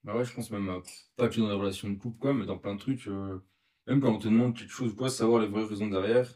Bah 0.02 0.16
ouais, 0.16 0.24
je 0.24 0.34
pense 0.34 0.50
même, 0.50 0.82
pas 1.16 1.28
que 1.28 1.40
dans 1.40 1.48
les 1.48 1.54
relations 1.54 1.88
de 1.88 1.96
couple, 1.96 2.18
quoi, 2.18 2.34
mais 2.34 2.44
dans 2.46 2.58
plein 2.58 2.74
de 2.74 2.80
trucs, 2.80 3.06
euh, 3.08 3.38
même 3.86 4.00
quand 4.00 4.14
on 4.14 4.18
te 4.18 4.28
demande 4.28 4.56
quelque 4.56 4.72
chose 4.72 4.92
ou 4.92 4.96
quoi, 4.96 5.08
savoir 5.08 5.40
les 5.40 5.48
vraies 5.48 5.64
raisons 5.64 5.88
derrière, 5.88 6.28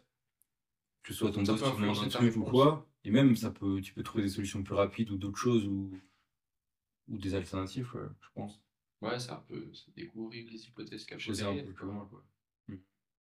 que 1.02 1.12
ce 1.12 1.18
soit 1.18 1.30
ton 1.30 1.42
boss 1.42 1.62
qui 1.62 1.70
te 1.70 1.80
demande 1.80 1.98
un 1.98 2.08
truc 2.08 2.36
ou 2.36 2.44
quoi, 2.44 2.88
et 3.04 3.10
même 3.10 3.36
ça 3.36 3.50
peut, 3.50 3.80
tu 3.80 3.92
peux 3.92 4.02
trouver 4.02 4.24
des 4.24 4.30
solutions 4.30 4.62
plus 4.62 4.74
rapides 4.74 5.10
ou 5.10 5.18
d'autres 5.18 5.38
choses 5.38 5.66
ou, 5.66 5.90
ou 7.08 7.18
des 7.18 7.34
alternatives, 7.34 7.90
je 7.94 8.28
pense. 8.34 8.60
Ouais, 9.00 9.18
c'est 9.18 9.30
un 9.30 9.44
peu 9.46 9.70
c'est 9.74 9.94
découvrir 9.94 10.50
les 10.50 10.66
hypothèses 10.66 11.04
qu'a 11.04 11.18
Choisir 11.18 11.48
un 11.48 11.56
peu 11.56 11.72
comme 11.72 11.92
moi, 11.92 12.08
quoi. 12.10 12.24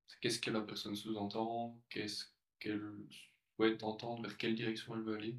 C'est 0.08 0.18
Qu'est-ce 0.20 0.40
que 0.40 0.50
la 0.50 0.62
personne 0.62 0.96
sous-entend? 0.96 1.78
Qu'est-ce 1.90 2.24
qu'elle 2.58 2.82
souhaite 3.54 3.82
entendre? 3.82 4.22
Vers 4.22 4.36
quelle 4.38 4.54
direction 4.54 4.94
elle 4.96 5.02
veut 5.02 5.16
aller? 5.16 5.38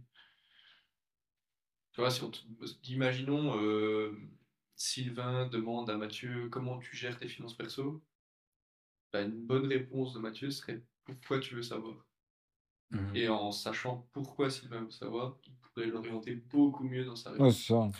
Tu 1.99 2.01
vois, 2.01 2.11
si 2.11 2.23
on 2.23 2.31
te- 2.31 2.39
imaginons 2.85 3.61
euh, 3.61 4.17
Sylvain 4.77 5.47
demande 5.47 5.89
à 5.89 5.97
Mathieu 5.97 6.47
comment 6.47 6.79
tu 6.79 6.95
gères 6.95 7.19
tes 7.19 7.27
finances 7.27 7.57
perso, 7.57 8.01
bah, 9.11 9.23
une 9.23 9.45
bonne 9.45 9.65
réponse 9.65 10.13
de 10.13 10.19
Mathieu 10.19 10.49
serait 10.49 10.81
pourquoi 11.03 11.41
tu 11.41 11.55
veux 11.55 11.61
savoir? 11.61 11.97
Mhm. 12.91 13.17
Et 13.17 13.27
en 13.27 13.51
sachant 13.51 14.07
pourquoi 14.13 14.49
Sylvain 14.49 14.85
veut 14.85 14.91
savoir, 14.91 15.39
il 15.45 15.51
pourrait 15.55 15.87
l'orienter 15.87 16.35
beaucoup 16.35 16.85
mieux 16.85 17.03
dans 17.03 17.17
sa 17.17 17.31
réponse. 17.31 17.65
ça. 17.65 17.91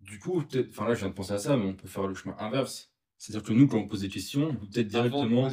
Du 0.00 0.18
coup, 0.18 0.42
peut-être, 0.42 0.70
enfin 0.70 0.88
là, 0.88 0.94
je 0.94 1.00
viens 1.02 1.10
de 1.10 1.14
penser 1.14 1.34
à 1.34 1.38
ça, 1.38 1.56
mais 1.56 1.66
on 1.66 1.74
peut 1.74 1.86
faire 1.86 2.08
le 2.08 2.14
chemin 2.16 2.34
inverse. 2.40 2.92
C'est-à-dire 3.16 3.46
que 3.46 3.52
nous, 3.52 3.68
quand 3.68 3.78
on 3.78 3.86
pose 3.86 4.00
des 4.00 4.08
questions, 4.08 4.48
on 4.48 4.54
peut 4.56 4.66
peut-être 4.66 4.88
directement 4.88 5.48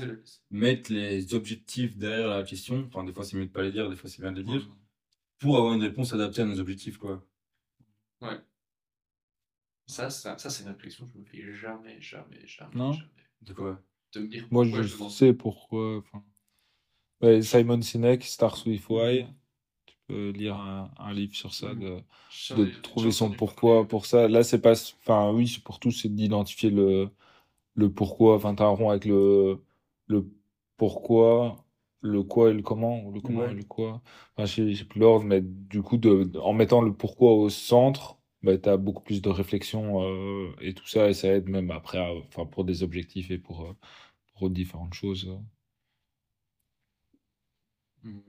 mettre 0.49 0.91
les 0.91 1.35
objectifs 1.35 1.95
derrière 1.95 2.27
la 2.27 2.41
question. 2.41 2.87
Enfin, 2.87 3.03
des 3.03 3.13
fois, 3.13 3.23
c'est 3.23 3.37
mieux 3.37 3.45
de 3.45 3.51
pas 3.51 3.61
les 3.61 3.71
dire, 3.71 3.87
des 3.87 3.95
fois, 3.95 4.09
c'est 4.09 4.23
bien 4.23 4.31
de 4.31 4.37
les 4.41 4.43
dire. 4.45 4.67
Pour 5.39 5.57
avoir 5.57 5.73
une 5.73 5.81
réponse 5.83 6.13
adaptée 6.13 6.41
à 6.41 6.45
nos 6.45 6.59
objectifs, 6.59 6.97
quoi. 6.97 7.23
Ça, 9.87 10.09
ça, 10.09 10.37
ça 10.37 10.49
c'est 10.49 10.63
une 10.63 10.69
réflexion 10.69 11.07
que 11.07 11.13
je 11.13 11.19
me 11.19 11.25
fais 11.25 11.53
jamais, 11.53 11.99
jamais, 12.01 12.45
jamais, 12.45 12.75
Non. 12.75 12.91
jamais. 12.93 13.09
De 13.41 13.53
quoi? 13.53 13.81
De 14.13 14.19
me 14.19 14.27
dire 14.27 14.47
Moi, 14.51 14.65
je 14.65 14.81
demande 14.81 15.09
sais 15.09 15.33
pourquoi. 15.33 16.03
Ouais, 17.21 17.41
Simon 17.41 17.81
Sinek, 17.81 18.23
Stars 18.23 18.65
with 18.65 18.87
Why. 18.89 19.25
Tu 19.85 19.95
peux 20.07 20.29
lire 20.29 20.55
un, 20.55 20.91
un 20.97 21.13
livre 21.13 21.35
sur 21.35 21.53
ça, 21.53 21.73
Mhm. 21.73 22.01
de, 22.57 22.65
trouver 22.81 23.11
son 23.11 23.31
pourquoi 23.31 23.87
pour 23.87 24.05
ça. 24.05 24.27
Là, 24.27 24.43
c'est 24.43 24.61
pas. 24.61 24.73
Enfin, 25.01 25.31
oui, 25.33 25.47
c'est 25.47 25.63
pour 25.63 25.79
tout, 25.79 25.91
c'est 25.91 26.09
d'identifier 26.13 26.69
le, 26.69 27.09
le 27.75 27.91
pourquoi. 27.91 28.35
Enfin, 28.35 28.55
t'as 28.55 28.65
un 28.65 28.69
rond 28.69 28.89
avec 28.91 29.05
le, 29.05 29.59
le 30.07 30.29
pourquoi, 30.77 31.65
le 32.01 32.23
quoi 32.23 32.51
et 32.51 32.53
le 32.53 32.61
comment, 32.61 33.03
ou 33.05 33.11
le 33.11 33.21
comment 33.21 33.47
Ouais. 33.47 33.51
et 33.51 33.55
le 33.55 33.63
quoi. 33.63 34.01
Enfin, 34.35 34.45
j'ai 34.45 34.73
j'ai 34.73 34.85
plus 34.85 34.99
l'ordre, 34.99 35.25
mais 35.25 35.41
du 35.41 35.81
coup, 35.81 35.97
de, 35.97 36.31
en 36.39 36.53
mettant 36.53 36.81
le 36.81 36.93
pourquoi 36.93 37.33
au 37.33 37.49
centre, 37.49 38.17
bah, 38.43 38.57
t'as 38.57 38.77
beaucoup 38.77 39.03
plus 39.03 39.21
de 39.21 39.29
réflexion 39.29 40.01
euh, 40.03 40.51
et 40.61 40.73
tout 40.73 40.87
ça, 40.87 41.09
et 41.09 41.13
ça 41.13 41.29
aide 41.29 41.49
même 41.49 41.71
après, 41.71 41.97
à- 41.99 42.45
pour 42.45 42.63
des 42.65 42.83
objectifs 42.83 43.31
et 43.31 43.37
pour, 43.37 43.65
euh, 43.65 43.73
pour 44.37 44.49
différentes 44.49 44.93
choses. 44.95 45.27
euh. 45.29 45.37